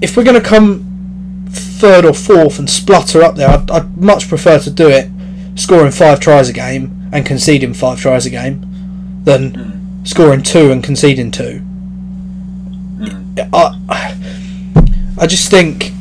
[0.00, 4.28] if we're going to come third or fourth and splutter up there, I'd, I'd, much
[4.28, 5.10] prefer to do it
[5.56, 8.64] scoring five tries a game and conceding five tries a game
[9.24, 10.08] than mm.
[10.08, 11.60] scoring two and conceding two.
[12.98, 13.48] Mm.
[13.52, 14.16] I,
[15.18, 15.92] I just think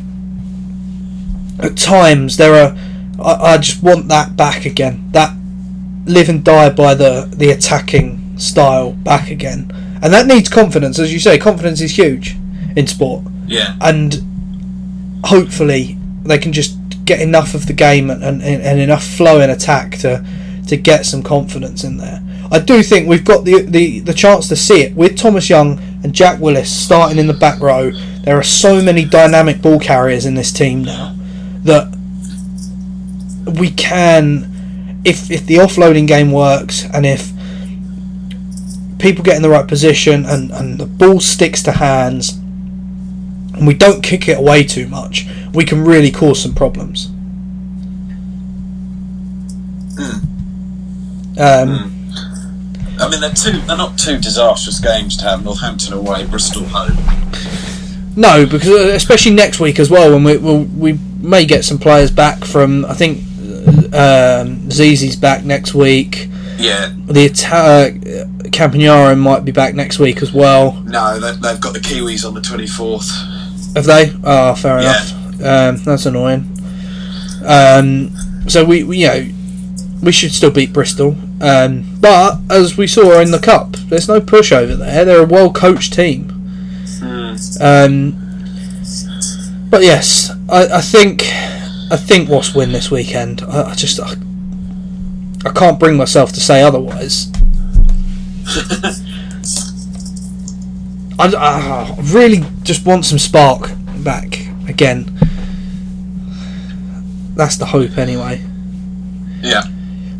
[1.59, 2.77] at times there are.
[3.21, 5.09] I, I just want that back again.
[5.11, 5.35] That
[6.05, 9.71] live and die by the the attacking style back again,
[10.02, 11.38] and that needs confidence, as you say.
[11.38, 12.36] Confidence is huge
[12.75, 13.23] in sport.
[13.45, 13.75] Yeah.
[13.82, 19.41] And hopefully they can just get enough of the game and, and, and enough flow
[19.41, 20.25] in attack to
[20.67, 22.21] to get some confidence in there.
[22.52, 25.80] I do think we've got the, the, the chance to see it with Thomas Young
[26.04, 27.91] and Jack Willis starting in the back row.
[28.23, 31.15] There are so many dynamic ball carriers in this team now
[31.63, 31.91] that
[33.60, 37.32] we can, if if the offloading game works and if
[38.99, 42.39] people get in the right position and, and the ball sticks to hands
[43.59, 47.07] and we don't kick it away too much, we can really cause some problems.
[49.95, 50.23] Mm.
[51.38, 52.99] Um, mm.
[53.01, 53.59] I mean, they're two.
[53.62, 55.43] They're not two disastrous games to have.
[55.43, 56.97] Northampton away, Bristol home.
[58.15, 61.77] No, because uh, especially next week as well, when we we'll, we may get some
[61.77, 62.85] players back from.
[62.85, 63.19] I think
[63.93, 66.28] um, Zizi's back next week.
[66.59, 66.93] Yeah.
[67.05, 70.73] The uh, Campagnaro might be back next week as well.
[70.83, 73.09] No, they've got the Kiwis on the twenty fourth.
[73.75, 74.11] Have they?
[74.23, 74.89] Oh, fair yeah.
[74.89, 75.13] enough.
[75.41, 76.45] Um, that's annoying.
[77.45, 78.11] Um,
[78.47, 79.27] so we, we, you know,
[80.03, 81.15] we should still beat Bristol.
[81.41, 85.05] Um, but as we saw in the cup, there's no push over there.
[85.05, 86.25] They're a well coached team.
[86.99, 87.61] Mm.
[87.61, 91.23] Um, but yes, I, I think
[91.91, 93.41] I think Wasps win this weekend.
[93.43, 94.15] I, I just I,
[95.45, 97.32] I can't bring myself to say otherwise.
[101.19, 103.71] I, I really just want some spark
[104.04, 105.06] back again.
[107.36, 108.41] That's the hope, anyway.
[109.41, 109.63] Yeah.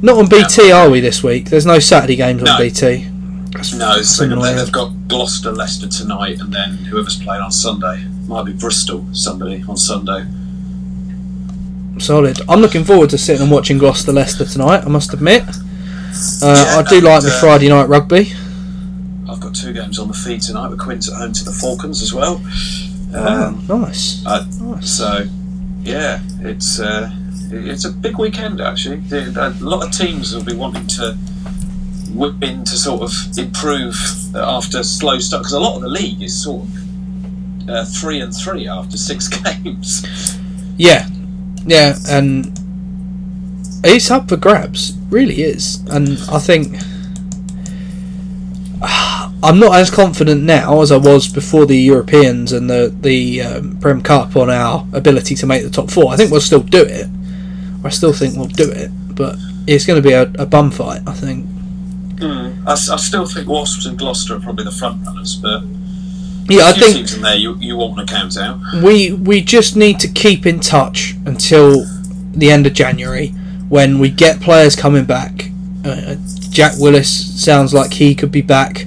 [0.02, 1.50] Not on BT, are we this week?
[1.50, 2.52] There's no Saturday games no.
[2.52, 3.08] on BT.
[3.52, 8.46] That's no, so they've got Gloucester, Leicester tonight, and then whoever's playing on Sunday might
[8.46, 9.06] be Bristol.
[9.12, 10.26] Somebody on Sunday.
[12.00, 12.40] Solid.
[12.48, 14.86] I'm looking forward to sitting and watching Gloucester Leicester tonight.
[14.86, 15.44] I must admit.
[16.42, 18.32] Uh, yeah, I do and, like the uh, Friday night rugby.
[19.30, 22.02] I've got two games on the feed tonight with Quins at home to the Falcons
[22.02, 22.38] as well.
[23.14, 24.26] Um, oh, nice.
[24.26, 24.90] Uh, nice.
[24.90, 25.26] So,
[25.82, 27.12] yeah, it's uh,
[27.52, 29.04] it's a big weekend actually.
[29.12, 31.18] A lot of teams will be wanting to
[32.14, 33.96] win to sort of improve
[34.36, 38.34] after slow start because a lot of the league is sort of uh, three and
[38.34, 39.28] three after six
[39.64, 40.38] games.
[40.78, 41.08] Yeah,
[41.70, 42.60] yeah, and
[43.84, 44.98] it's up for grabs.
[45.10, 46.76] Really is, and I think
[48.82, 53.80] I'm not as confident now as I was before the Europeans and the the um,
[53.80, 56.12] Prem Cup on our ability to make the top four.
[56.12, 57.08] I think we'll still do it.
[57.84, 61.02] I still think we'll do it, but it's going to be a, a bum fight.
[61.08, 61.46] I think.
[62.16, 62.68] Mm.
[62.68, 65.64] I, I, still think Wasps and Gloucester are probably the front runners, but
[66.50, 68.60] yeah, I think in there you, you want to count out.
[68.84, 71.86] We we just need to keep in touch until
[72.32, 73.30] the end of January
[73.70, 75.50] when we get players coming back.
[75.86, 76.16] Uh,
[76.50, 78.86] Jack Willis sounds like he could be back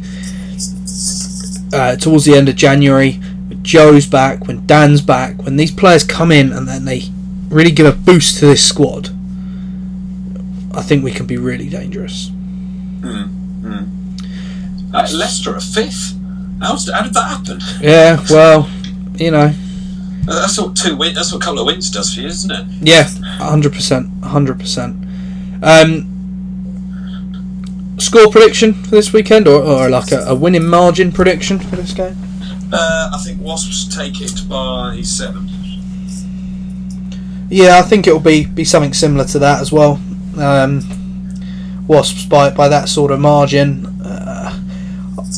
[1.72, 3.20] uh, towards the end of January.
[3.62, 7.02] Joe's back, when Dan's back, when these players come in and then they
[7.48, 9.10] really give a boost to this squad,
[10.74, 12.30] I think we can be really dangerous.
[13.00, 14.94] Mm, mm.
[14.94, 16.14] Uh, Leicester are fifth.
[16.62, 17.60] How's, how did that happen?
[17.80, 18.70] Yeah, well,
[19.16, 19.52] you know.
[20.24, 21.14] That's what two win.
[21.14, 22.64] That's what a couple of wins does for you, isn't it?
[22.80, 23.02] Yeah,
[23.38, 24.96] hundred percent, hundred percent.
[25.60, 26.08] Um,
[27.98, 31.92] score prediction for this weekend, or, or like a, a winning margin prediction for this
[31.92, 32.16] game?
[32.72, 35.48] Uh, I think Wasps take it by seven.
[37.50, 40.00] Yeah, I think it'll be be something similar to that as well.
[40.38, 40.82] Um,
[41.88, 43.86] Wasps by by that sort of margin.
[44.00, 44.61] Uh,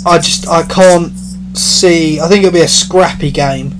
[0.06, 1.12] I just I can't
[1.56, 2.20] see.
[2.20, 3.74] I think it'll be a scrappy game.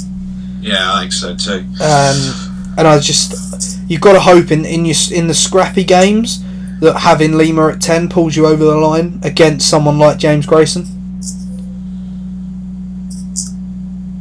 [0.61, 1.65] Yeah, I think so too.
[1.83, 6.43] Um, and I just you've got to hope in in your in the scrappy games
[6.81, 10.85] that having Lima at ten pulls you over the line against someone like James Grayson.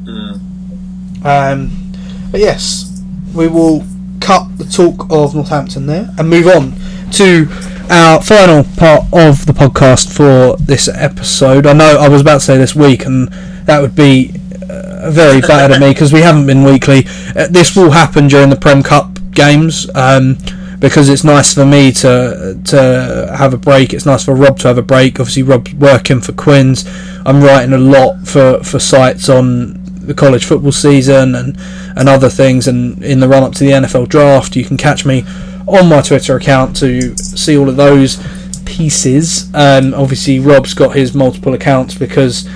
[0.03, 1.25] Mm.
[1.25, 1.91] Um,
[2.31, 3.01] but yes,
[3.33, 3.85] we will
[4.19, 6.73] cut the talk of Northampton there and move on
[7.11, 7.47] to
[7.89, 11.65] our final part of the podcast for this episode.
[11.65, 13.27] I know I was about to say this week, and
[13.65, 14.33] that would be
[14.69, 17.05] uh, very bad of me because we haven't been weekly.
[17.35, 19.89] Uh, this will happen during the Prem Cup games.
[19.95, 20.37] Um,
[20.79, 23.93] because it's nice for me to to have a break.
[23.93, 25.17] It's nice for Rob to have a break.
[25.17, 26.85] Obviously, Rob's working for Quins.
[27.25, 31.57] I'm writing a lot for, for sites on the college football season and,
[31.95, 32.67] and other things.
[32.67, 35.23] And in the run up to the NFL draft, you can catch me
[35.67, 38.17] on my Twitter account to see all of those
[38.65, 39.53] pieces.
[39.53, 42.47] Um, obviously, Rob's got his multiple accounts because,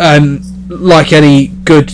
[0.00, 1.92] um, like any good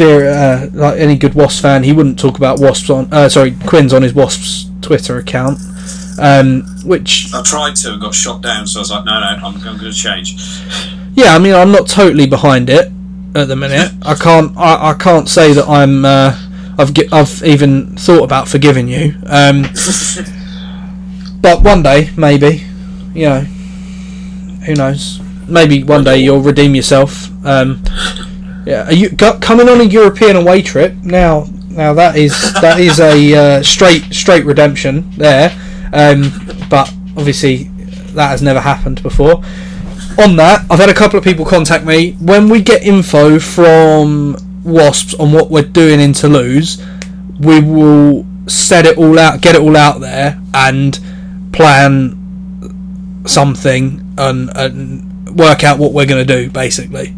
[0.00, 3.92] uh, like any good Wasps fan, he wouldn't talk about Wasps on, uh, sorry, Quins
[3.92, 5.58] on his Wasps Twitter account.
[6.18, 9.26] Um, which I tried to and got shot down, so I was like, no, no,
[9.26, 10.36] I'm, I'm going to change.
[11.14, 12.92] Yeah, I mean, I'm not totally behind it
[13.34, 13.92] at the minute.
[14.02, 16.04] I can't, I, I can't say that I'm.
[16.04, 16.38] Uh,
[16.78, 19.14] I've, I've even thought about forgiving you.
[19.26, 19.62] Um,
[21.40, 22.64] but one day, maybe,
[23.14, 25.20] you know, who knows?
[25.48, 27.28] Maybe one day you'll redeem yourself.
[27.44, 27.82] Um,
[28.64, 31.46] yeah, are you coming on a European away trip now?
[31.68, 35.50] Now that is that is a uh, straight straight redemption there,
[35.92, 36.30] um,
[36.68, 37.64] but obviously
[38.14, 39.42] that has never happened before.
[40.18, 44.36] On that, I've had a couple of people contact me when we get info from
[44.64, 46.82] Wasps on what we're doing in Toulouse.
[47.40, 50.98] We will set it all out, get it all out there, and
[51.52, 52.18] plan
[53.26, 57.14] something and, and work out what we're going to do basically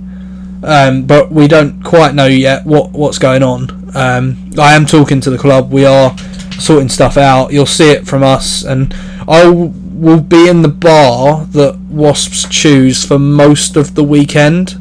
[0.64, 3.70] um, but we don't quite know yet what what's going on.
[3.94, 5.70] Um, I am talking to the club.
[5.70, 6.16] We are
[6.58, 7.52] sorting stuff out.
[7.52, 8.94] You'll see it from us, and
[9.28, 14.76] I will be in the bar that Wasps choose for most of the weekend,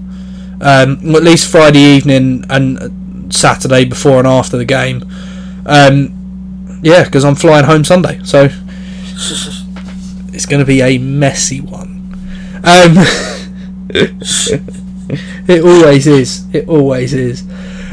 [0.64, 5.04] um, at least Friday evening and Saturday before and after the game.
[5.66, 8.46] Um, yeah, because I'm flying home Sunday, so
[10.34, 11.94] it's going to be a messy one.
[12.64, 12.96] Um,
[15.48, 16.46] it always is.
[16.54, 17.44] It always is.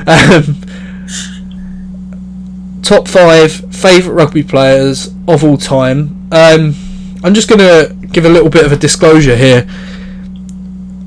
[0.06, 0.60] Um,
[2.82, 6.28] top five favourite rugby players of all time.
[6.32, 6.74] Um,
[7.22, 9.68] I'm just going to give a little bit of a disclosure here.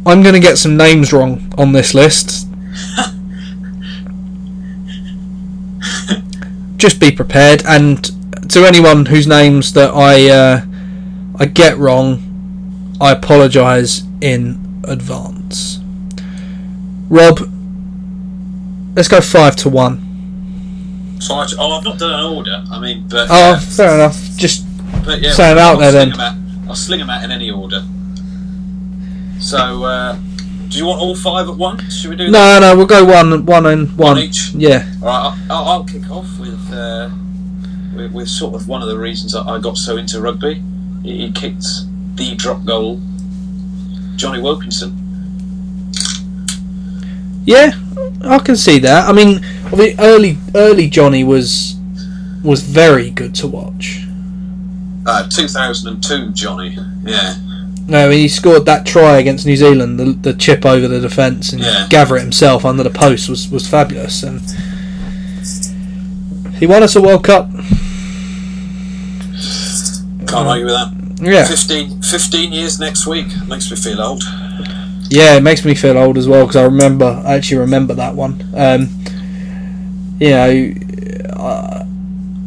[0.05, 2.47] I'm going to get some names wrong on this list.
[6.77, 8.03] just be prepared, and
[8.51, 10.65] to anyone whose names that I uh,
[11.39, 15.79] I get wrong, I apologise in advance.
[17.09, 17.39] Rob,
[18.95, 19.97] let's go five to one.
[21.25, 21.49] Five.
[21.49, 22.63] To, oh, I've not done an order.
[22.69, 23.59] I mean, but oh, yeah.
[23.59, 24.19] fair enough.
[24.35, 24.65] Just
[25.05, 26.13] but yeah, say it out there then.
[26.67, 27.83] I'll sling them out in any order.
[29.39, 30.17] So, uh,
[30.69, 31.95] do you want all five at once?
[31.95, 32.25] Should we do?
[32.25, 32.59] No, that?
[32.59, 34.15] no, no, we'll go one, one and one.
[34.15, 34.51] one each.
[34.51, 34.89] Yeah.
[35.01, 37.11] All right, I'll, I'll kick off with, uh,
[37.95, 40.63] with, with sort of one of the reasons I got so into rugby.
[41.03, 41.65] He, kicked
[42.15, 43.01] the drop goal.
[44.15, 44.99] Jonny Wilkinson.
[47.45, 47.71] Yeah,
[48.23, 49.09] I can see that.
[49.09, 49.45] I mean,
[49.99, 51.75] early early Jonny was
[52.43, 54.05] was very good to watch.
[55.05, 57.35] Uh, 2002 Jonny, yeah.
[57.87, 61.61] No, he scored that try against New Zealand, the, the chip over the defence and
[61.61, 61.87] Yeah.
[61.89, 64.23] gather it himself under the post was, was fabulous.
[64.23, 64.39] And
[66.55, 67.49] he won us a World Cup.
[70.27, 70.93] Can't argue with that.
[71.21, 74.23] Yeah, 15, 15 years next week makes me feel old.
[75.09, 78.15] yeah, it makes me feel old as well because I remember, I actually remember that
[78.15, 78.43] one.
[78.55, 78.89] Um,
[80.19, 80.73] you know,
[81.33, 81.85] uh,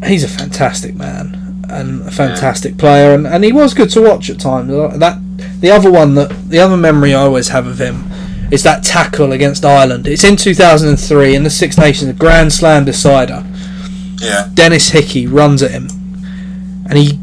[0.07, 4.29] he's a fantastic man and a fantastic player, and, and he was good to watch
[4.31, 4.69] at times.
[4.99, 5.19] That
[5.61, 8.05] the other one that the other memory I always have of him
[8.51, 10.07] is that tackle against Ireland.
[10.07, 13.45] It's in 2003 in the Six Nations, a Grand Slam decider.
[14.19, 15.89] Yeah, Denis Hickie runs at him,
[16.89, 17.19] and he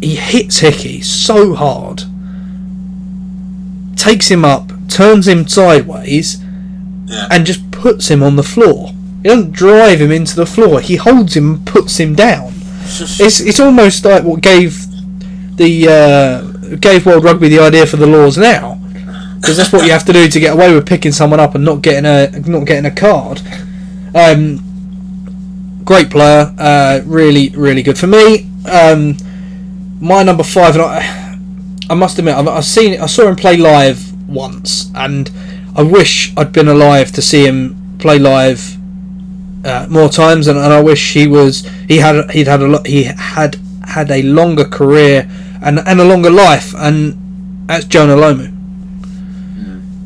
[0.00, 2.02] he hits Hickey so hard,
[3.96, 6.42] takes him up, turns him sideways,
[7.06, 7.28] yeah.
[7.30, 8.88] and just puts him on the floor.
[9.22, 10.80] He doesn't drive him into the floor.
[10.80, 12.52] He holds him and puts him down.
[12.86, 14.86] It's it's almost like what gave
[15.56, 18.78] the uh, gave World Rugby the idea for the laws now,
[19.40, 21.64] because that's what you have to do to get away with picking someone up and
[21.64, 23.40] not getting a not getting a card.
[24.14, 24.60] Um,
[25.84, 28.48] great player, uh, really really good for me.
[28.70, 29.16] Um,
[30.00, 31.38] my number five, and I,
[31.90, 35.30] I must admit, I've, I've seen I saw him play live once, and
[35.76, 38.76] I wish I'd been alive to see him play live
[39.64, 42.86] uh, more times, and, and I wish he was he had he'd had a lot
[42.86, 43.56] he had
[43.86, 45.28] had a longer career
[45.64, 48.52] and and a longer life, and that's Jonah Lomu.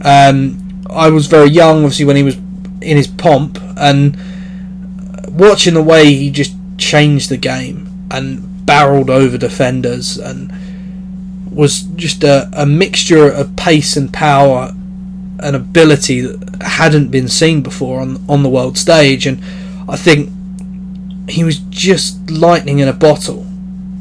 [0.05, 2.37] Um, I was very young, obviously, when he was
[2.81, 4.17] in his pomp, and
[5.29, 10.53] watching the way he just changed the game and barreled over defenders and
[11.51, 14.73] was just a, a mixture of pace and power
[15.41, 19.27] and ability that hadn't been seen before on on the world stage.
[19.27, 19.43] And
[19.89, 20.31] I think
[21.29, 23.43] he was just lightning in a bottle.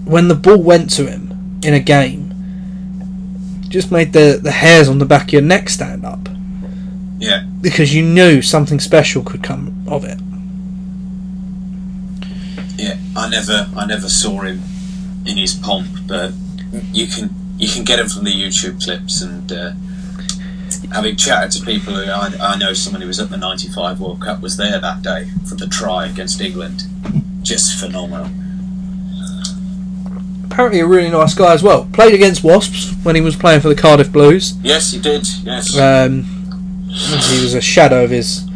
[0.06, 1.27] When the ball went to him
[1.64, 2.34] in a game
[3.70, 6.30] just made the, the hairs on the back of your neck stand up
[7.18, 10.20] Yeah, because you knew something special could come of it
[12.78, 12.98] yeah.
[13.16, 14.62] I never, I never saw him
[15.26, 16.32] in his pomp, but
[16.94, 19.52] you can, you can get him from the YouTube clips and.
[19.52, 19.74] Uh,
[20.92, 24.22] Having chatted to people who I, I know, someone who was at the '95 World
[24.22, 26.84] Cup was there that day for the try against England.
[27.42, 28.30] Just phenomenal.
[30.50, 33.70] Apparently a really nice guy as well played against Wasps when he was playing for
[33.70, 35.28] the Cardiff Blues Yes, he did.
[35.44, 35.78] Yes.
[35.78, 36.24] Um,
[36.90, 38.48] he was a shadow of his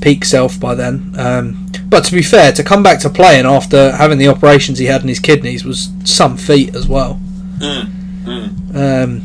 [0.00, 1.14] peak self by then.
[1.16, 4.86] Um, but to be fair, to come back to playing after having the operations he
[4.86, 7.20] had in his kidneys was some feat as well.
[7.58, 7.86] Mm,
[8.24, 8.76] mm.
[8.76, 9.22] Um,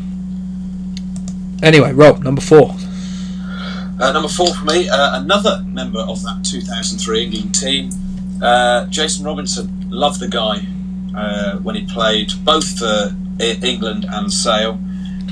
[1.63, 2.75] anyway, Rob, number four.
[3.99, 7.89] Uh, number four for me, uh, another member of that 2003 England team,
[8.41, 9.73] uh, Jason Robinson.
[9.89, 10.65] Loved the guy
[11.17, 14.79] uh, when he played both for England and Sale.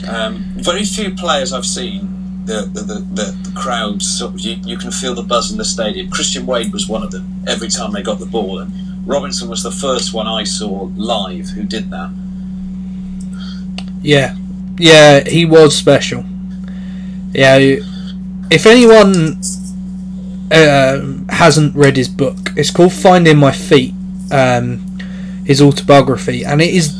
[0.07, 2.11] Um, very few players I've seen.
[2.45, 6.09] The the, the, the, sort of you, you can feel the buzz in the stadium.
[6.09, 8.71] Christian Wade was one of them every time they got the ball, and
[9.07, 12.13] Robinson was the first one I saw live who did that.
[14.01, 14.35] Yeah,
[14.77, 16.23] yeah, he was special.
[17.31, 17.57] Yeah,
[18.51, 19.41] if anyone
[20.51, 23.93] um hasn't read his book, it's called Finding My Feet,
[24.31, 24.84] um,
[25.45, 26.93] his autobiography, and it is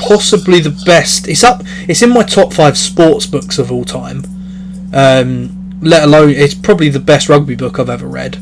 [0.00, 1.28] possibly the best.
[1.28, 1.62] It's up.
[1.88, 4.24] It's in my top five sports books of all time.
[4.92, 8.38] Um, let alone, it's probably the best rugby book I've ever read.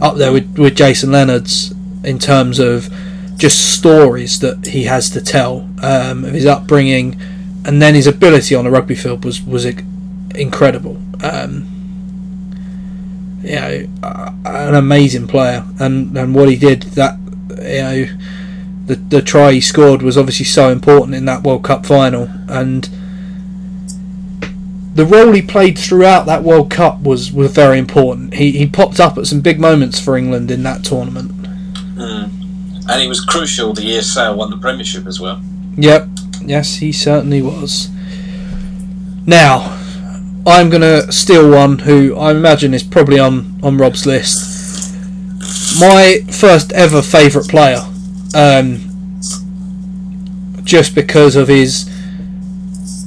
[0.00, 1.72] Up there with with Jason Leonard's
[2.04, 2.88] in terms of
[3.36, 7.20] just stories that he has to tell um, of his upbringing,
[7.64, 9.66] and then his ability on the rugby field was was
[10.34, 10.98] incredible.
[11.22, 11.72] Um,
[13.42, 13.86] you know,
[14.44, 17.18] an amazing player, and and what he did that
[17.58, 18.06] you know.
[18.86, 22.88] The, the try he scored was obviously so important in that World Cup final, and
[24.96, 28.34] the role he played throughout that World Cup was, was very important.
[28.34, 31.30] He, he popped up at some big moments for England in that tournament.
[31.96, 32.30] Mm.
[32.88, 35.42] And he was crucial the year Sale won the Premiership as well.
[35.76, 36.08] Yep,
[36.40, 37.90] yes, he certainly was.
[39.26, 39.78] Now,
[40.46, 44.94] I'm going to steal one who I imagine is probably on, on Rob's list.
[45.78, 47.80] My first ever favourite player,
[48.36, 49.20] um,
[50.62, 51.90] just because of his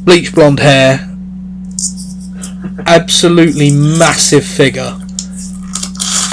[0.04, 1.08] bleach blonde hair,
[2.88, 4.98] absolutely massive figure,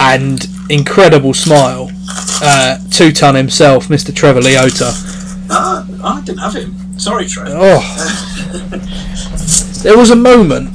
[0.00, 1.90] and incredible smile.
[2.42, 4.14] Uh, two ton himself, Mr.
[4.14, 4.92] Trevor Leota.
[5.50, 6.74] Ah, I didn't have him.
[6.98, 7.50] Sorry, Trevor.
[7.54, 7.82] Oh.
[9.82, 10.70] there was a moment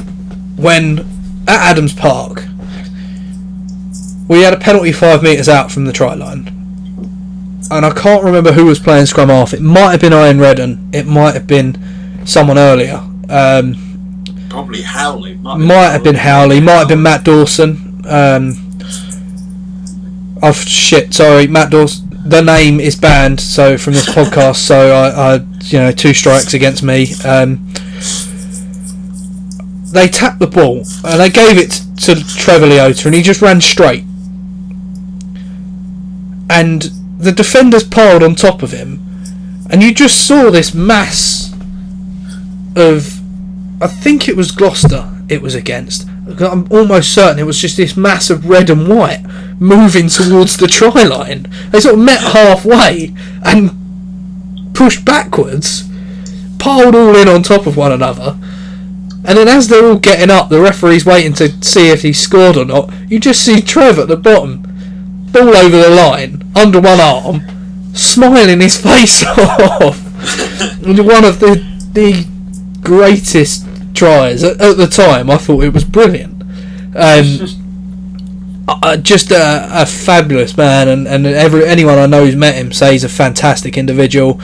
[0.58, 1.00] when
[1.48, 2.46] at Adams Park
[4.28, 6.61] we had a penalty five metres out from the try line.
[7.72, 9.54] And I can't remember who was playing scrum half.
[9.54, 10.94] It might have been Eoin Reddan.
[10.94, 11.78] It might have been
[12.26, 13.02] someone earlier.
[13.30, 13.76] Um,
[14.50, 15.36] Probably Howley.
[15.36, 18.04] Might, might have been Howley, might have been Matt Dawson.
[18.06, 18.78] Um,
[20.44, 21.14] I've shit.
[21.14, 22.10] Sorry, Matt Dawson.
[22.26, 24.58] The name is banned, so from this podcast.
[24.58, 27.14] So I, I, you know, two strikes against me.
[27.24, 27.72] Um,
[29.94, 33.62] they tapped the ball and they gave it to Trevor Leota, and he just ran
[33.62, 34.04] straight.
[36.50, 36.92] And
[37.22, 39.00] the defenders piled on top of him,
[39.70, 41.54] and you just saw this mass
[42.76, 43.20] of.
[43.82, 46.08] I think it was Gloucester it was against.
[46.40, 49.24] I'm almost certain it was just this mass of red and white
[49.60, 51.48] moving towards the try line.
[51.72, 55.90] They sort of met halfway and pushed backwards,
[56.60, 58.38] piled all in on top of one another.
[59.24, 62.58] And then as they're all getting up, the referee's waiting to see if he scored
[62.58, 62.92] or not.
[63.08, 64.66] You just see Trev at the bottom,
[65.32, 67.42] ball over the line, under one arm,
[67.94, 69.98] smiling his face off.
[70.82, 72.26] one of the the
[72.82, 75.30] greatest tries at, at, the time.
[75.30, 76.42] I thought it was brilliant.
[76.96, 77.48] Um,
[78.68, 82.72] uh, just a, a, fabulous man, and, and every anyone I know who's met him
[82.72, 84.40] says he's a fantastic individual.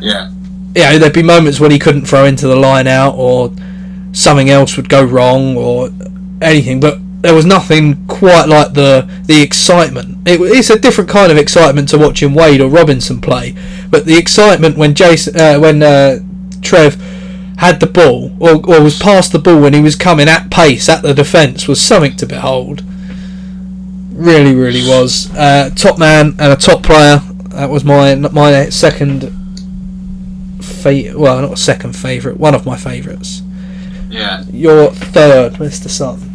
[0.00, 0.30] Yeah.
[0.74, 3.52] Yeah, there'd be moments when he couldn't throw into the line out or
[4.12, 5.90] something else would go wrong or
[6.42, 10.28] anything, but there was nothing quite like the the excitement.
[10.28, 13.56] It, it's a different kind of excitement to watching Wade or Robinson play,
[13.88, 16.18] but the excitement when Jason, uh, when uh,
[16.60, 16.96] Trev
[17.56, 20.86] had the ball or, or was past the ball when he was coming at pace
[20.86, 22.82] at the defence was something to behold.
[24.12, 27.22] Really, really was uh, top man and a top player.
[27.54, 29.22] That was my my second,
[30.60, 33.40] fa- well, not second favourite, one of my favourites.
[34.10, 34.44] Yeah.
[34.52, 35.88] Your third, Mr.
[35.88, 36.33] Sun.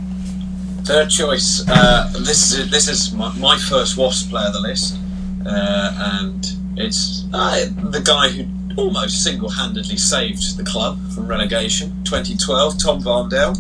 [0.90, 1.64] Third choice.
[1.70, 4.98] Uh, this is this is my, my first Wasp player of the list,
[5.46, 6.44] uh, and
[6.78, 12.04] it's uh, the guy who almost single-handedly saved the club from relegation.
[12.06, 13.56] 2012, Tom Varndell.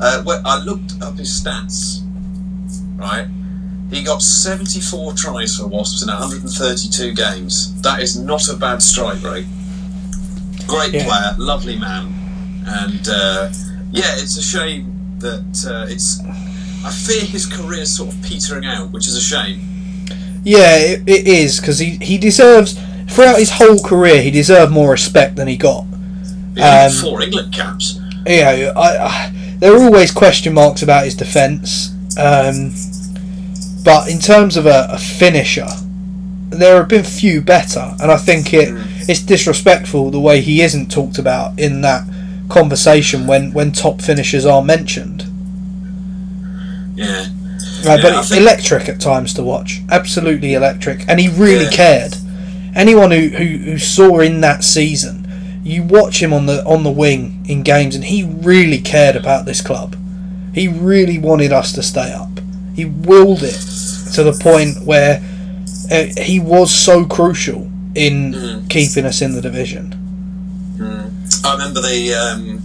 [0.00, 2.00] Uh, I looked up his stats.
[2.96, 3.28] Right,
[3.90, 7.78] he got 74 tries for Wasps in 132 games.
[7.82, 9.46] That is not a bad strike rate.
[10.66, 11.04] Great yeah.
[11.04, 12.14] player, lovely man
[12.66, 13.50] and uh,
[13.90, 16.20] yeah, it's a shame that uh, it's.
[16.82, 19.60] I fear his career sort of petering out, which is a shame.
[20.44, 24.90] Yeah, it, it is because he he deserves throughout his whole career he deserved more
[24.90, 25.84] respect than he got.
[26.54, 28.00] Yeah, um, four England caps.
[28.26, 32.72] Yeah, I, I, there are always question marks about his defence, um,
[33.84, 35.68] but in terms of a, a, finisher,
[36.50, 39.08] there have been few better, and I think it mm.
[39.08, 42.04] it's disrespectful the way he isn't talked about in that
[42.50, 45.24] conversation when, when top finishers are mentioned.
[46.94, 47.26] Yeah.
[47.84, 49.80] Right, yeah, but electric at times to watch.
[49.88, 51.08] Absolutely electric.
[51.08, 51.70] And he really yeah.
[51.70, 52.16] cared.
[52.74, 55.26] Anyone who, who, who saw in that season,
[55.64, 59.44] you watch him on the on the wing in games and he really cared about
[59.44, 59.96] this club.
[60.54, 62.40] He really wanted us to stay up.
[62.74, 63.60] He willed it
[64.14, 65.22] to the point where
[65.90, 68.70] uh, he was so crucial in mm.
[68.70, 69.99] keeping us in the division.
[71.44, 72.62] I remember the um,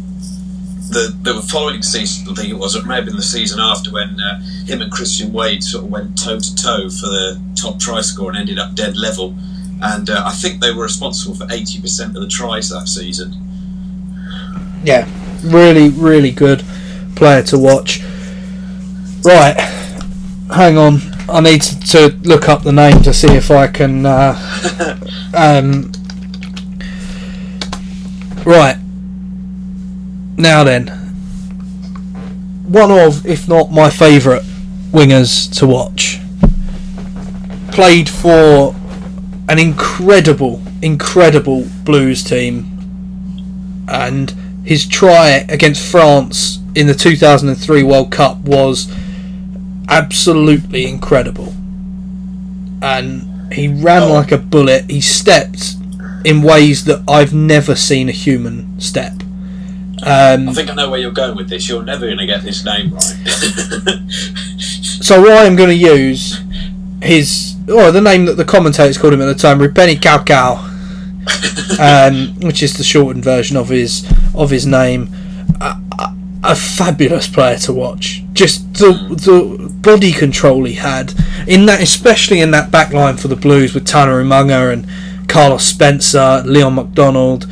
[0.90, 2.28] the the following season.
[2.30, 2.76] I think it was.
[2.76, 5.92] It may have been the season after when uh, him and Christian Wade sort of
[5.92, 9.36] went toe to toe for the top try score and ended up dead level.
[9.82, 13.34] And uh, I think they were responsible for eighty percent of the tries that season.
[14.84, 15.08] Yeah,
[15.44, 16.64] really, really good
[17.16, 18.02] player to watch.
[19.24, 19.56] Right,
[20.54, 21.00] hang on.
[21.28, 25.00] I need to, look up the name to see if I can uh,
[25.34, 25.92] um,
[28.46, 28.78] Right.
[30.38, 30.88] Now then.
[32.68, 34.44] One of, if not my favourite
[34.92, 36.20] wingers to watch.
[37.72, 38.76] Played for
[39.50, 42.72] an incredible, incredible Blues team.
[43.88, 44.32] And
[44.64, 48.92] his try against France in the 2003 World Cup was
[49.90, 51.54] absolutely incredible.
[52.82, 54.14] And he ran oh.
[54.14, 54.90] like a bullet.
[54.90, 55.76] He stepped
[56.26, 59.14] in ways that I've never seen a human step.
[60.04, 61.70] Um, I think I know where you're going with this.
[61.70, 63.02] You're never going to get this name right.
[64.60, 66.42] so what I'm going to use
[67.02, 70.58] his, or oh, the name that the commentators called him at the time, Rupeni Caucau,
[71.80, 75.10] um, which is the shortened version of his of his name.
[75.62, 78.24] A, a, a fabulous player to watch.
[78.34, 81.14] Just the the body control he had
[81.48, 84.88] in that, especially in that back line for the Blues with Tana Umaga and
[85.36, 87.46] Carlos Spencer, Leon MacDonald,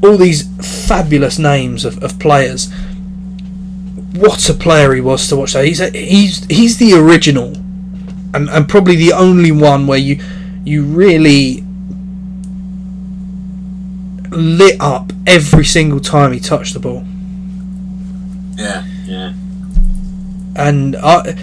[0.00, 0.46] all these
[0.86, 2.72] fabulous names of, of players.
[4.12, 5.54] What a player he was to watch!
[5.54, 7.48] That he's a, he's he's the original,
[8.32, 10.22] and and probably the only one where you
[10.64, 11.64] you really
[14.30, 17.04] lit up every single time he touched the ball.
[18.54, 19.32] Yeah, yeah.
[20.54, 21.36] And I,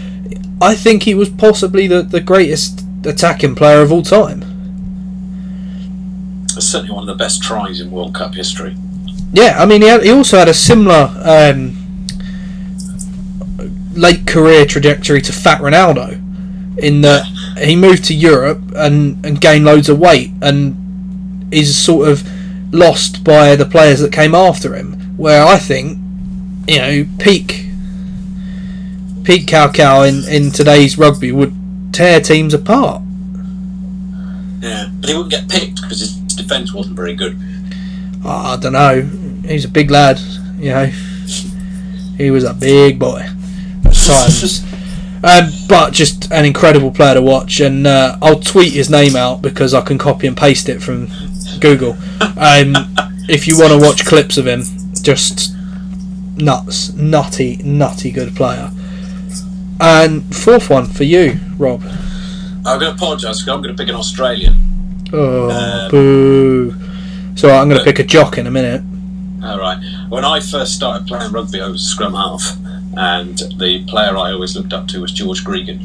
[0.62, 4.53] I think he was possibly the, the greatest attacking player of all time.
[6.72, 8.76] Certainly one of the best tries in World Cup history.
[9.32, 11.76] Yeah, I mean, he, had, he also had a similar um,
[13.93, 16.20] late career trajectory to Fat Ronaldo,
[16.78, 17.26] in that
[17.57, 22.28] he moved to Europe and, and gained loads of weight and is sort of
[22.74, 24.93] lost by the players that came after him.
[25.18, 25.99] Where I think,
[26.68, 27.68] you know, peak
[29.24, 31.53] peak Cow in, in today's rugby would
[31.93, 33.01] tear teams apart.
[34.59, 37.38] Yeah, but he wouldn't get picked because his defence wasn't very good.
[38.24, 39.02] Oh, I don't know.
[39.48, 40.20] He's a big lad,
[40.58, 40.86] you know.
[42.18, 43.28] He was a big boy
[43.86, 44.64] at times.
[45.26, 49.42] Um, but just an incredible player to watch, and uh, I'll tweet his name out
[49.42, 51.08] because I can copy and paste it from
[51.62, 51.94] Google.
[52.38, 52.76] Um,
[53.30, 54.64] if you want to watch clips of him,
[55.02, 55.56] just
[56.36, 58.70] nuts, nutty, nutty good player.
[59.80, 61.84] And fourth one for you, Rob.
[62.66, 64.72] I'm going to apologise because I'm going to pick an Australian.
[65.14, 66.76] Oh, Um, boo.
[67.36, 68.82] So I'm going to pick a jock in a minute.
[69.43, 69.78] All right.
[70.09, 72.57] When I first started playing rugby, I was a scrum half,
[72.97, 75.82] and the player I always looked up to was George Gregan.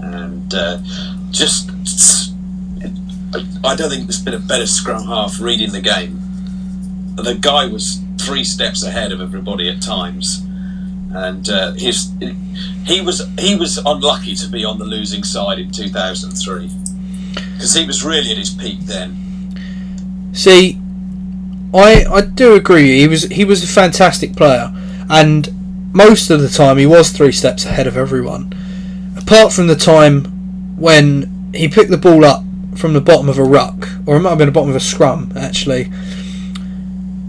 [0.00, 0.78] And uh,
[1.30, 1.70] just,
[3.64, 6.20] I don't think there's been a better scrum half reading the game.
[7.16, 10.44] The guy was three steps ahead of everybody at times,
[11.12, 12.12] and uh, his
[12.84, 16.70] he was he was unlucky to be on the losing side in 2003
[17.36, 20.32] because he was really at his peak then.
[20.32, 20.78] See,
[21.72, 23.00] I I do agree.
[23.00, 24.72] He was he was a fantastic player,
[25.08, 28.52] and most of the time he was three steps ahead of everyone.
[29.16, 30.24] Apart from the time
[30.76, 32.42] when he picked the ball up
[32.76, 34.80] from the bottom of a ruck, or it might have been the bottom of a
[34.80, 35.90] scrum actually,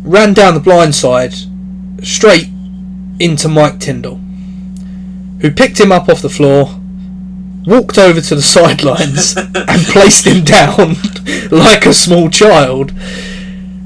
[0.03, 1.33] ran down the blind side
[2.03, 2.49] straight
[3.19, 4.19] into Mike Tindall,
[5.41, 6.79] who picked him up off the floor,
[7.67, 10.95] walked over to the sidelines, and placed him down
[11.51, 12.91] like a small child.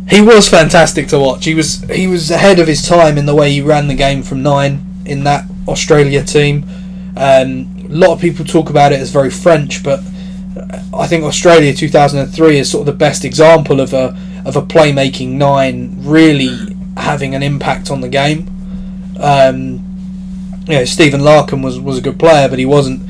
[0.07, 1.45] He was fantastic to watch.
[1.45, 4.23] He was he was ahead of his time in the way he ran the game
[4.23, 6.63] from nine in that Australia team.
[7.17, 9.99] Um, a lot of people talk about it as very French, but
[10.93, 15.29] I think Australia 2003 is sort of the best example of a of a playmaking
[15.29, 18.47] nine really having an impact on the game.
[19.19, 19.87] Um,
[20.67, 23.01] you know, Stephen Larkham was, was a good player, but he wasn't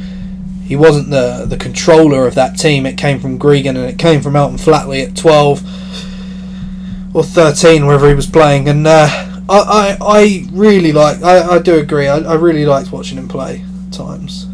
[0.64, 2.86] he wasn't the the controller of that team.
[2.86, 8.08] It came from Gregan and it came from Elton Flatley at 12 or 13, wherever
[8.08, 8.70] he was playing.
[8.70, 9.08] And uh,
[9.50, 12.08] I, I I really like I, I do agree.
[12.08, 14.46] I, I really liked watching him play at times.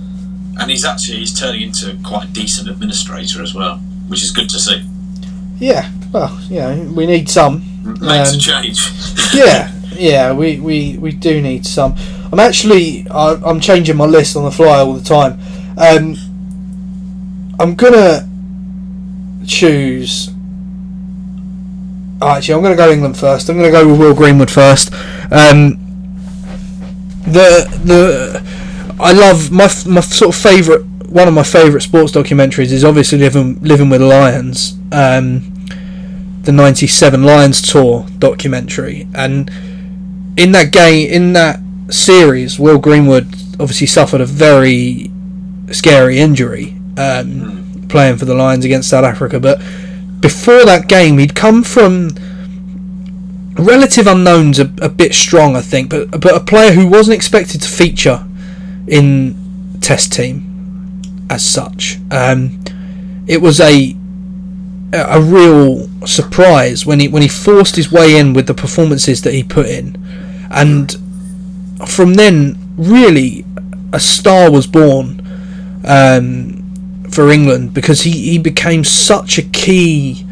[0.59, 3.77] and he's actually he's turning into quite a decent administrator as well,
[4.07, 4.83] which is good to see.
[5.59, 7.63] Yeah, well, yeah, we need some.
[7.99, 8.79] Makes Um, a change.
[9.33, 11.95] yeah, yeah, we, we, we do need some.
[12.31, 15.39] I'm actually I, I'm changing my list on the fly all the time.
[15.77, 16.15] Um,
[17.59, 18.27] I'm gonna
[19.45, 20.29] choose.
[22.21, 23.49] oh, Actually, I'm gonna go England first.
[23.49, 24.93] I'm gonna go with Will Greenwood first.
[25.31, 25.77] Um,
[27.23, 28.43] the the
[28.99, 33.17] I love my my sort of favourite one of my favourite sports documentaries is obviously
[33.19, 34.77] living living with lions.
[34.91, 35.53] Um,
[36.41, 39.51] the 97 Lions Tour documentary and
[40.37, 41.59] in that game in that
[41.89, 43.27] series Will Greenwood
[43.59, 45.11] obviously suffered a very
[45.71, 49.59] scary injury um, playing for the Lions against South Africa but
[50.19, 52.09] before that game he'd come from
[53.53, 57.61] relative unknowns a, a bit strong I think but but a player who wasn't expected
[57.61, 58.25] to feature
[58.87, 61.97] in test team as such.
[62.11, 62.63] Um,
[63.27, 63.95] it was a
[64.93, 69.33] a real surprise when he when he forced his way in with the performances that
[69.33, 69.95] he put in,
[70.49, 70.95] and
[71.85, 73.45] from then really
[73.91, 75.21] a star was born
[75.87, 80.25] um, for England because he, he became such a key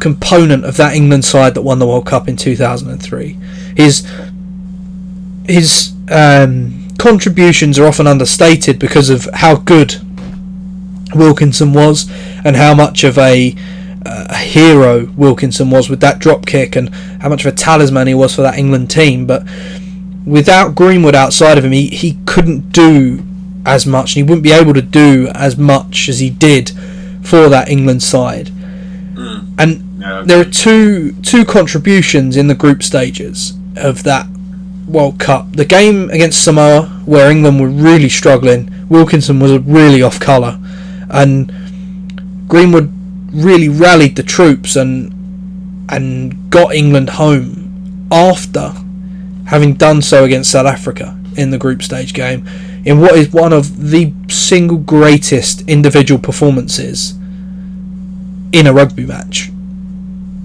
[0.00, 3.36] component of that England side that won the World Cup in 2003.
[3.76, 4.08] His
[5.46, 9.96] his um, contributions are often understated because of how good
[11.14, 12.08] Wilkinson was
[12.44, 13.54] and how much of a,
[14.06, 16.88] uh, a hero Wilkinson was with that drop kick and
[17.20, 19.26] how much of a talisman he was for that England team.
[19.26, 19.44] But
[20.24, 23.24] without Greenwood outside of him, he, he couldn't do
[23.70, 26.70] as much and he wouldn't be able to do as much as he did
[27.22, 28.48] for that England side.
[28.48, 29.54] Hmm.
[29.58, 34.26] And No, there are two two contributions in the group stages of that
[34.86, 35.52] World Cup.
[35.52, 40.58] The game against Samoa, where England were really struggling, Wilkinson was really off colour,
[41.08, 41.52] and
[42.48, 42.92] Greenwood
[43.32, 45.12] really rallied the troops and
[45.88, 48.72] and got England home after
[49.46, 52.44] having done so against South Africa in the group stage game
[52.84, 57.12] in what is one of the single greatest individual performances
[58.52, 59.50] in a rugby match.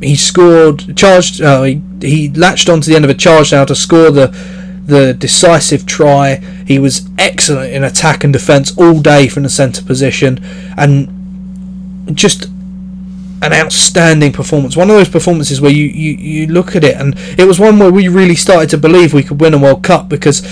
[0.01, 3.75] He scored, charged, uh, he, he latched onto the end of a charge now to
[3.75, 4.27] score the
[4.85, 6.35] the decisive try.
[6.67, 10.39] He was excellent in attack and defence all day from the centre position,
[10.77, 12.45] and just
[13.41, 14.77] an outstanding performance.
[14.77, 17.79] One of those performances where you, you, you look at it, and it was one
[17.79, 20.45] where we really started to believe we could win a World Cup because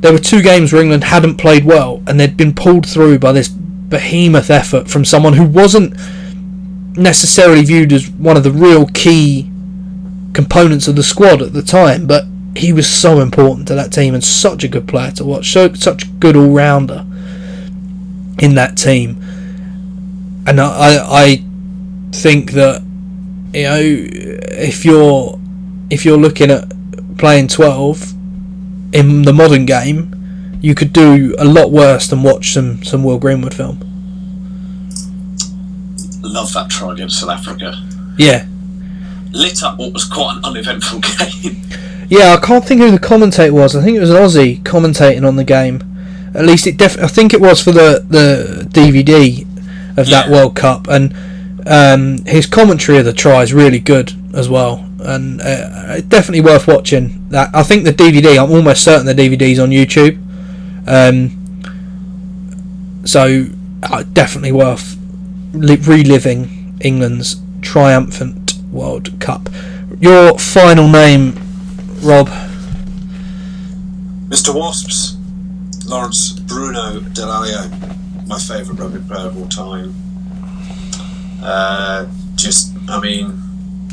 [0.00, 3.32] there were two games where England hadn't played well, and they'd been pulled through by
[3.32, 5.94] this behemoth effort from someone who wasn't
[6.96, 9.50] necessarily viewed as one of the real key
[10.34, 12.24] components of the squad at the time, but
[12.56, 15.72] he was so important to that team and such a good player to watch, so
[15.74, 17.04] such a good all rounder
[18.38, 19.20] in that team.
[20.46, 21.44] And I, I
[22.12, 22.82] think that
[23.52, 25.38] you know if you're
[25.90, 26.72] if you're looking at
[27.18, 28.14] playing 12
[28.92, 30.14] in the modern game
[30.60, 33.78] you could do a lot worse than watch some some Will Greenwood film
[36.22, 37.74] Love that try against South Africa.
[38.18, 38.46] yeah
[39.32, 41.00] Lit up what was quite an uneventful
[41.42, 41.62] game.
[42.08, 45.26] yeah I can't think who the commentator was I think it was an Aussie commentating
[45.26, 45.80] on the game
[46.34, 49.42] at least it def- I think it was for the the DVD
[49.98, 50.30] of that Yeah.
[50.32, 51.14] World Cup and
[51.66, 56.66] um, his commentary of the try is really good as well and uh, definitely worth
[56.66, 60.18] watching that I think the DVD I'm almost certain the DVD's on YouTube
[60.86, 61.34] um,
[63.04, 63.46] so
[63.82, 64.96] uh, definitely worth
[65.52, 69.48] li- reliving England's triumphant World Cup
[70.00, 71.34] your final name
[72.02, 72.28] Rob
[74.28, 74.54] Mr.
[74.54, 75.16] Wasps,
[75.86, 79.94] Lawrence Bruno Dallaglio, my favourite rugby player of all time.
[81.42, 83.40] Uh, just, I mean,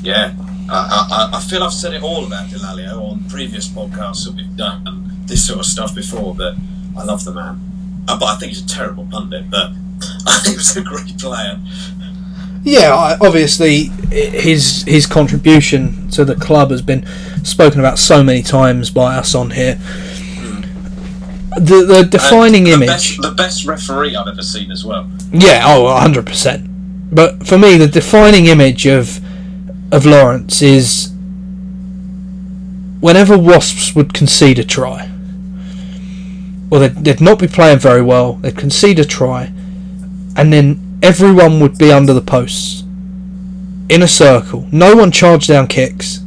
[0.02, 0.34] yeah,
[0.70, 4.56] I, I, I feel I've said it all about Dallaglio on previous podcasts that we've
[4.58, 6.56] done this sort of stuff before, but
[6.98, 7.60] I love the man.
[8.08, 9.72] Uh, but I think he's a terrible pundit, but
[10.28, 11.60] I think he was a great player.
[12.64, 17.06] Yeah, obviously his his contribution to the club has been
[17.44, 19.76] spoken about so many times by us on here.
[21.58, 22.88] The the defining And the image,
[23.18, 25.10] Best, the best referee I've ever seen as well.
[25.32, 26.68] yeah, oh, hundred percent.
[27.16, 29.20] But for me, the defining image of
[29.96, 31.14] of Lawrence is
[33.00, 35.10] whenever Wasps would concede a try,
[36.70, 39.54] or they'd, they'd not be playing very well, they'd concede a try,
[40.36, 42.84] and then everyone would be under the posts
[43.88, 44.68] in a circle.
[44.70, 46.18] No one charged down kicks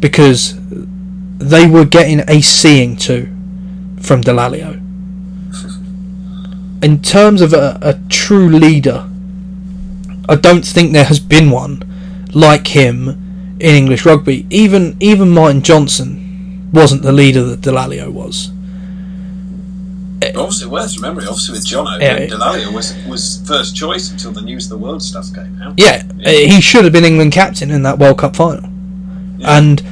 [0.00, 0.58] because
[1.38, 3.26] they were getting a seeing to
[4.00, 4.80] from Dallaglio.
[6.82, 9.08] In terms of a, a true leader,
[10.28, 11.88] I don't think there has been one
[12.34, 13.08] like him
[13.60, 14.46] in English rugby.
[14.50, 18.50] Even even Martin Johnson wasn't the leader that Dallaglio was.
[20.36, 21.26] Obviously, worth remembering.
[21.26, 22.26] Obviously, with Jono, Yeah.
[22.26, 25.74] Dallaglio was was first choice until the News of the World stuff came out.
[25.76, 28.68] Yeah, uh, he should have been England captain in that World Cup final,
[29.38, 29.58] Yeah.
[29.58, 29.82] and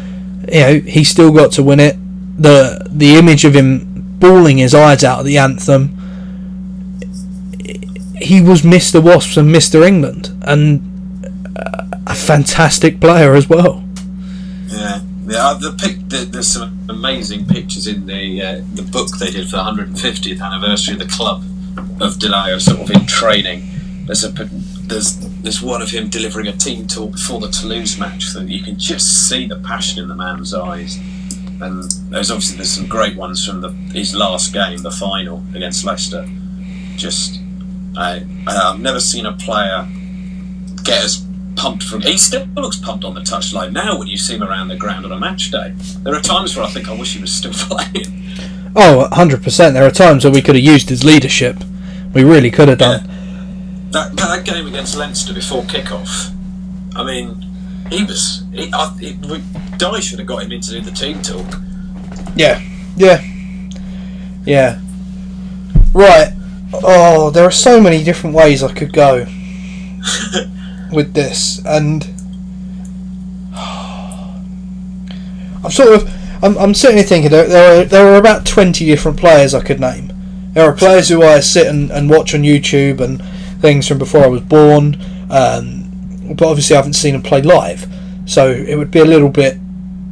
[0.53, 1.97] you know he still got to win it.
[2.38, 3.86] the The image of him
[4.18, 5.91] bawling his eyes out at the anthem.
[8.20, 9.03] He was Mr.
[9.03, 9.86] Wasps and Mr.
[9.86, 10.89] England, and
[12.07, 13.84] a fantastic player as well.
[14.66, 15.59] Yeah, yeah.
[15.61, 19.57] The pic, the, there's some amazing pictures in the uh, the book they did for
[19.57, 21.42] the 150th anniversary of the club
[22.01, 23.68] of Dallaglio, sort of in training.
[24.07, 28.24] There's a there's there's one of him delivering a team talk before the Toulouse match,
[28.24, 30.96] so you can just see the passion in the man's eyes.
[31.61, 35.84] And there's obviously there's some great ones from the, his last game, the final against
[35.84, 36.26] Leicester.
[36.96, 37.38] Just,
[37.96, 39.86] I, I've never seen a player
[40.82, 41.26] get as
[41.57, 42.03] pumped from.
[42.03, 45.05] He still looks pumped on the touchline now when you see him around the ground
[45.05, 45.72] on a match day.
[46.03, 48.22] There are times where I think I wish he was still playing.
[48.76, 49.72] Oh, 100%.
[49.72, 51.57] There are times where we could have used his leadership.
[52.14, 53.07] We really could have done.
[53.90, 56.30] That, that game against Leinster before kick-off,
[56.94, 57.34] I mean,
[57.90, 58.44] he was.
[58.53, 59.42] He, I, he, we,
[59.76, 61.61] Dai should have got him in to do the team talk.
[62.36, 62.62] Yeah.
[62.96, 63.24] Yeah.
[64.44, 64.80] Yeah.
[65.92, 66.32] Right.
[66.72, 69.26] Oh, there are so many different ways I could go
[70.93, 72.09] with this, and
[75.64, 76.11] I'm sort of.
[76.43, 79.78] I'm, I'm here thinking there, there are there are about twenty different players I could
[79.78, 80.11] name.
[80.55, 83.22] There are players who I sit and, and watch on YouTube and
[83.61, 84.97] things from before I was born,
[85.30, 85.84] um,
[86.34, 87.86] but obviously I haven't seen them play live,
[88.24, 89.59] so it would be a little bit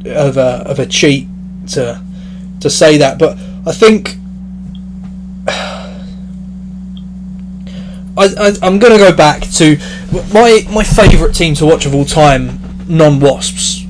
[0.05, 1.27] of a of a cheat
[1.69, 1.99] to
[2.59, 3.17] to say that.
[3.17, 4.18] But I think
[8.19, 9.77] I, I'm going to go back to
[10.33, 13.85] my my favourite team to watch of all time non Wasps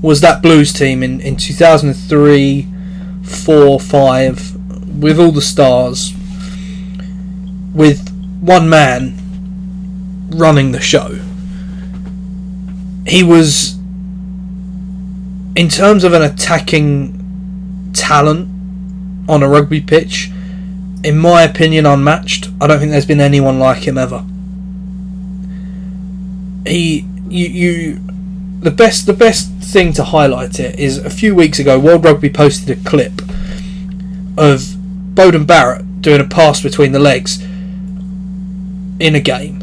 [0.00, 2.66] was that Blues team in, in 2003,
[3.22, 6.12] 4, 5, with all the stars,
[7.74, 8.08] with
[8.40, 9.16] one man
[10.30, 11.18] running the show.
[13.06, 13.74] He was,
[15.56, 18.48] in terms of an attacking talent
[19.28, 20.30] on a rugby pitch,
[21.04, 22.48] in my opinion, unmatched.
[22.60, 24.24] I don't think there's been anyone like him ever.
[26.66, 28.00] He, you, you,
[28.60, 32.30] the best, the best thing to highlight it is a few weeks ago, World Rugby
[32.30, 33.20] posted a clip
[34.36, 34.60] of
[35.14, 37.42] Beauden Barrett doing a pass between the legs
[39.00, 39.58] in a game.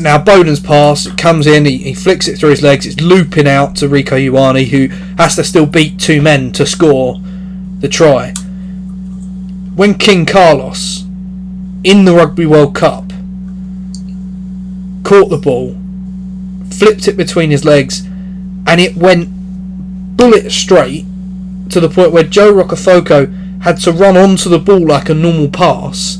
[0.00, 3.46] Now Beauden's pass, it comes in, he, he flicks it through his legs, it's looping
[3.46, 7.20] out to Rieko Ioane, who has to still beat two men to score
[7.78, 8.34] the try.
[9.78, 11.04] When King Carlos,
[11.84, 13.10] in the Rugby World Cup,
[15.04, 15.76] caught the ball,
[16.68, 18.04] flipped it between his legs,
[18.66, 19.28] and it went
[20.16, 21.04] bullet straight
[21.70, 25.48] to the point where Joe Rokocoko had to run onto the ball like a normal
[25.48, 26.16] pass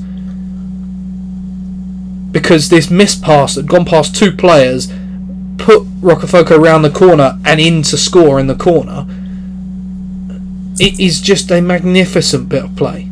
[2.31, 4.87] because this missed pass had gone past two players,
[5.57, 9.05] put Rokocoko around the corner and in to score in the corner.
[10.79, 13.08] It is just a magnificent bit of play.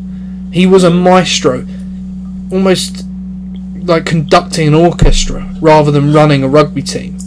[0.57, 1.67] He was a maestro,
[2.51, 3.05] almost
[3.83, 7.19] like conducting an orchestra rather than running a rugby team.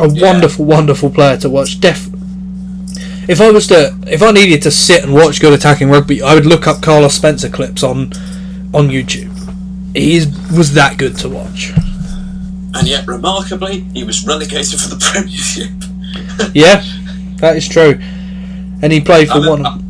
[0.00, 0.32] A Yeah.
[0.32, 1.78] wonderful, wonderful player to watch.
[1.78, 2.10] Def.
[3.28, 6.34] If I was to, if I needed to sit and watch good attacking rugby, I
[6.34, 8.12] would look up Carlos Spencer clips on,
[8.74, 9.30] on YouTube.
[9.94, 11.72] He is, was that good to watch.
[12.74, 15.70] And yet, remarkably, he was relegated for the Premiership.
[16.56, 16.82] Yeah,
[17.36, 18.00] that is true.
[18.82, 19.87] And he played for I, one.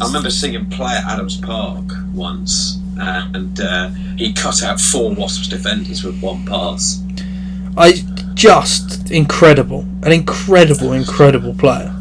[0.00, 1.84] I remember seeing him play at Adams Park
[2.14, 7.02] once, and uh, he cut out four Wasps defenders with one pass.
[7.76, 7.94] I
[8.34, 11.94] just incredible, an incredible, incredible player,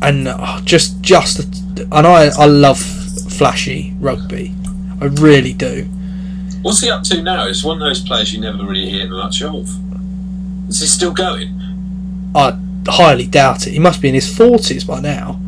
[0.00, 4.54] and oh, just just and I I love flashy rugby,
[5.00, 5.84] I really do.
[6.62, 7.46] What's he up to now?
[7.48, 9.68] It's one of those players you never really hear much of.
[10.68, 11.58] Is he still going?
[12.34, 13.72] I highly doubt it.
[13.72, 15.40] He must be in his forties by now.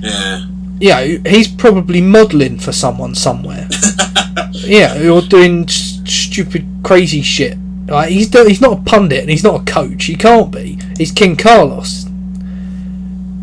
[0.00, 0.46] Yeah.
[0.80, 3.68] Yeah, he's probably modelling for someone somewhere.
[4.52, 7.58] yeah, or doing s- stupid, crazy shit.
[7.88, 10.04] Like he's do- he's not a pundit and he's not a coach.
[10.04, 10.78] He can't be.
[10.96, 12.04] He's King Carlos.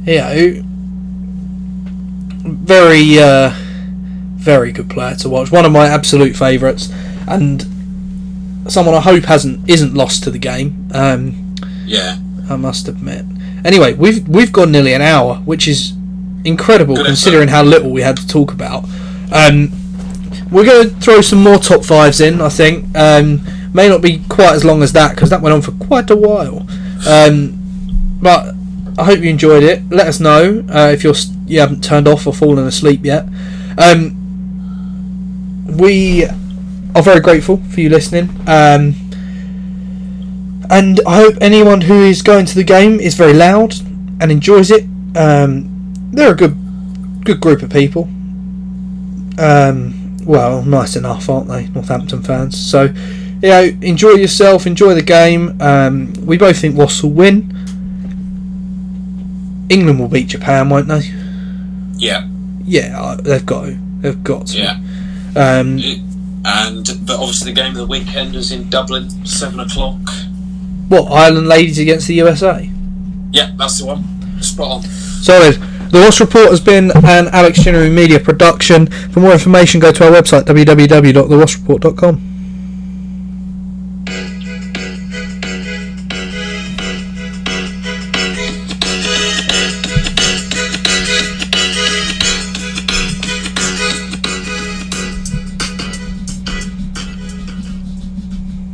[0.05, 0.61] You know,
[2.43, 3.51] very, uh,
[4.35, 5.51] very good player to watch.
[5.51, 6.89] One of my absolute favourites,
[7.27, 7.65] and
[8.71, 10.87] someone I hope hasn't isn't lost to the game.
[10.93, 12.17] Um, Yeah.
[12.49, 13.25] I must admit.
[13.65, 15.93] Anyway, we've we've gone nearly an hour, which is
[16.45, 18.85] incredible Good considering how little we had to talk about.
[19.31, 19.71] Um,
[20.51, 22.41] we're going to throw some more top fives in.
[22.41, 23.41] I think um,
[23.73, 26.15] may not be quite as long as that because that went on for quite a
[26.15, 26.67] while.
[27.07, 27.59] Um,
[28.21, 28.55] but
[28.97, 29.89] I hope you enjoyed it.
[29.89, 31.15] Let us know uh, if you're
[31.47, 33.25] you haven't turned off or fallen asleep yet.
[33.77, 34.21] Um,
[35.77, 38.29] we are very grateful for you listening.
[38.47, 38.95] Um,
[40.69, 43.75] and I hope anyone who is going to the game is very loud
[44.19, 44.85] and enjoys it.
[45.15, 45.74] Um,
[46.15, 46.55] they're a good,
[47.23, 48.03] good group of people.
[49.37, 52.57] Um, well, nice enough, aren't they, Northampton fans?
[52.57, 55.59] So, you know, enjoy yourself, enjoy the game.
[55.61, 57.51] Um, we both think Wasps will win.
[59.69, 61.11] England will beat Japan, won't they?
[61.97, 62.27] Yeah.
[62.63, 63.77] Yeah, they've got to.
[63.99, 64.57] They've got to.
[64.57, 64.77] Yeah.
[65.35, 65.79] Um,
[66.47, 69.97] And but obviously the game of the weekend is in Dublin, seven o'clock.
[70.89, 72.69] what Ireland ladies against the USA?
[73.31, 74.03] Yeah, that's the one.
[74.41, 74.83] Spot on.
[74.83, 75.55] Solid.
[75.95, 78.87] The Wasps Report has been an Alex Chinnery Media production.
[78.87, 82.34] For more information, go to our website www.thewaspreport.com.